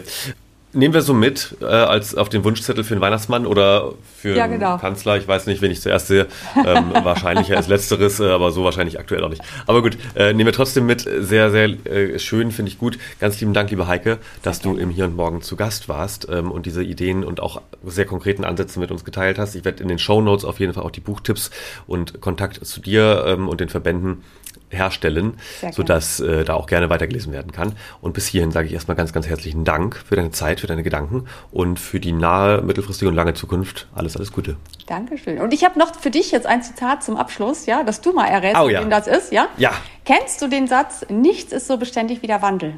[0.76, 4.46] Nehmen wir so mit äh, als auf den Wunschzettel für den Weihnachtsmann oder für ja,
[4.48, 4.76] genau.
[4.76, 5.16] den Kanzler.
[5.16, 6.28] Ich weiß nicht, wen ich zuerst sehe.
[6.58, 9.42] Ähm, wahrscheinlich als letzteres, äh, aber so wahrscheinlich aktuell auch nicht.
[9.68, 11.02] Aber gut, äh, nehmen wir trotzdem mit.
[11.02, 13.00] Sehr, sehr äh, schön, finde ich gut.
[13.22, 16.52] Ganz lieben Dank, liebe Heike, dass du im Hier und Morgen zu Gast warst ähm,
[16.52, 19.56] und diese Ideen und auch sehr konkreten Ansätze mit uns geteilt hast.
[19.56, 21.52] Ich werde in den Show Notes auf jeden Fall auch die Buchtipps
[21.88, 24.24] und Kontakt zu dir ähm, und den Verbänden
[24.70, 25.34] herstellen,
[25.72, 27.74] sodass äh, da auch gerne weitergelesen werden kann.
[28.02, 30.84] Und bis hierhin sage ich erstmal ganz, ganz herzlichen Dank für deine Zeit, für deine
[30.84, 33.88] Gedanken und für die nahe, mittelfristige und lange Zukunft.
[33.94, 34.58] Alles, alles Gute.
[34.88, 35.40] Dankeschön.
[35.40, 38.28] Und ich habe noch für dich jetzt ein Zitat zum Abschluss, ja, dass du mal
[38.28, 38.82] errätst, oh, ja.
[38.82, 39.48] wem das ist, ja?
[39.58, 39.72] Ja.
[40.06, 42.76] Kennst du den Satz, nichts ist so beständig wie der Wandel?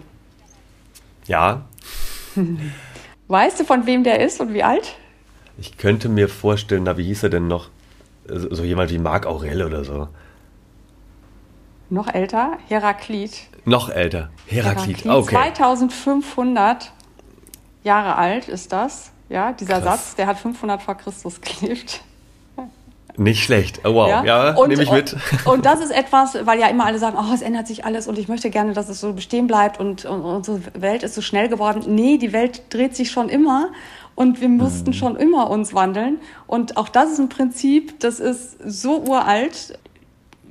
[1.25, 1.65] Ja.
[3.27, 4.95] Weißt du, von wem der ist und wie alt?
[5.57, 7.69] Ich könnte mir vorstellen, na, wie hieß er denn noch?
[8.27, 10.07] So jemand wie Marc Aurel oder so.
[11.89, 13.47] Noch älter, Heraklit.
[13.65, 15.35] Noch älter, Heraklit, Heraklit okay.
[15.35, 16.91] 2500
[17.83, 19.11] Jahre alt ist das.
[19.29, 19.83] Ja, dieser Krass.
[19.83, 22.01] Satz, der hat 500 vor Christus gelebt.
[23.19, 23.81] Nicht schlecht.
[23.83, 25.13] Oh, wow, ja, ja nehme ich mit.
[25.45, 28.07] Und, und, das ist etwas, weil ja immer alle sagen, oh, es ändert sich alles
[28.07, 31.21] und ich möchte gerne, dass es so bestehen bleibt und, und unsere Welt ist so
[31.21, 31.83] schnell geworden.
[31.87, 33.69] Nee, die Welt dreht sich schon immer
[34.13, 34.93] und wir mussten mhm.
[34.93, 36.19] schon immer uns wandeln.
[36.45, 39.79] Und auch das ist ein Prinzip, das ist so uralt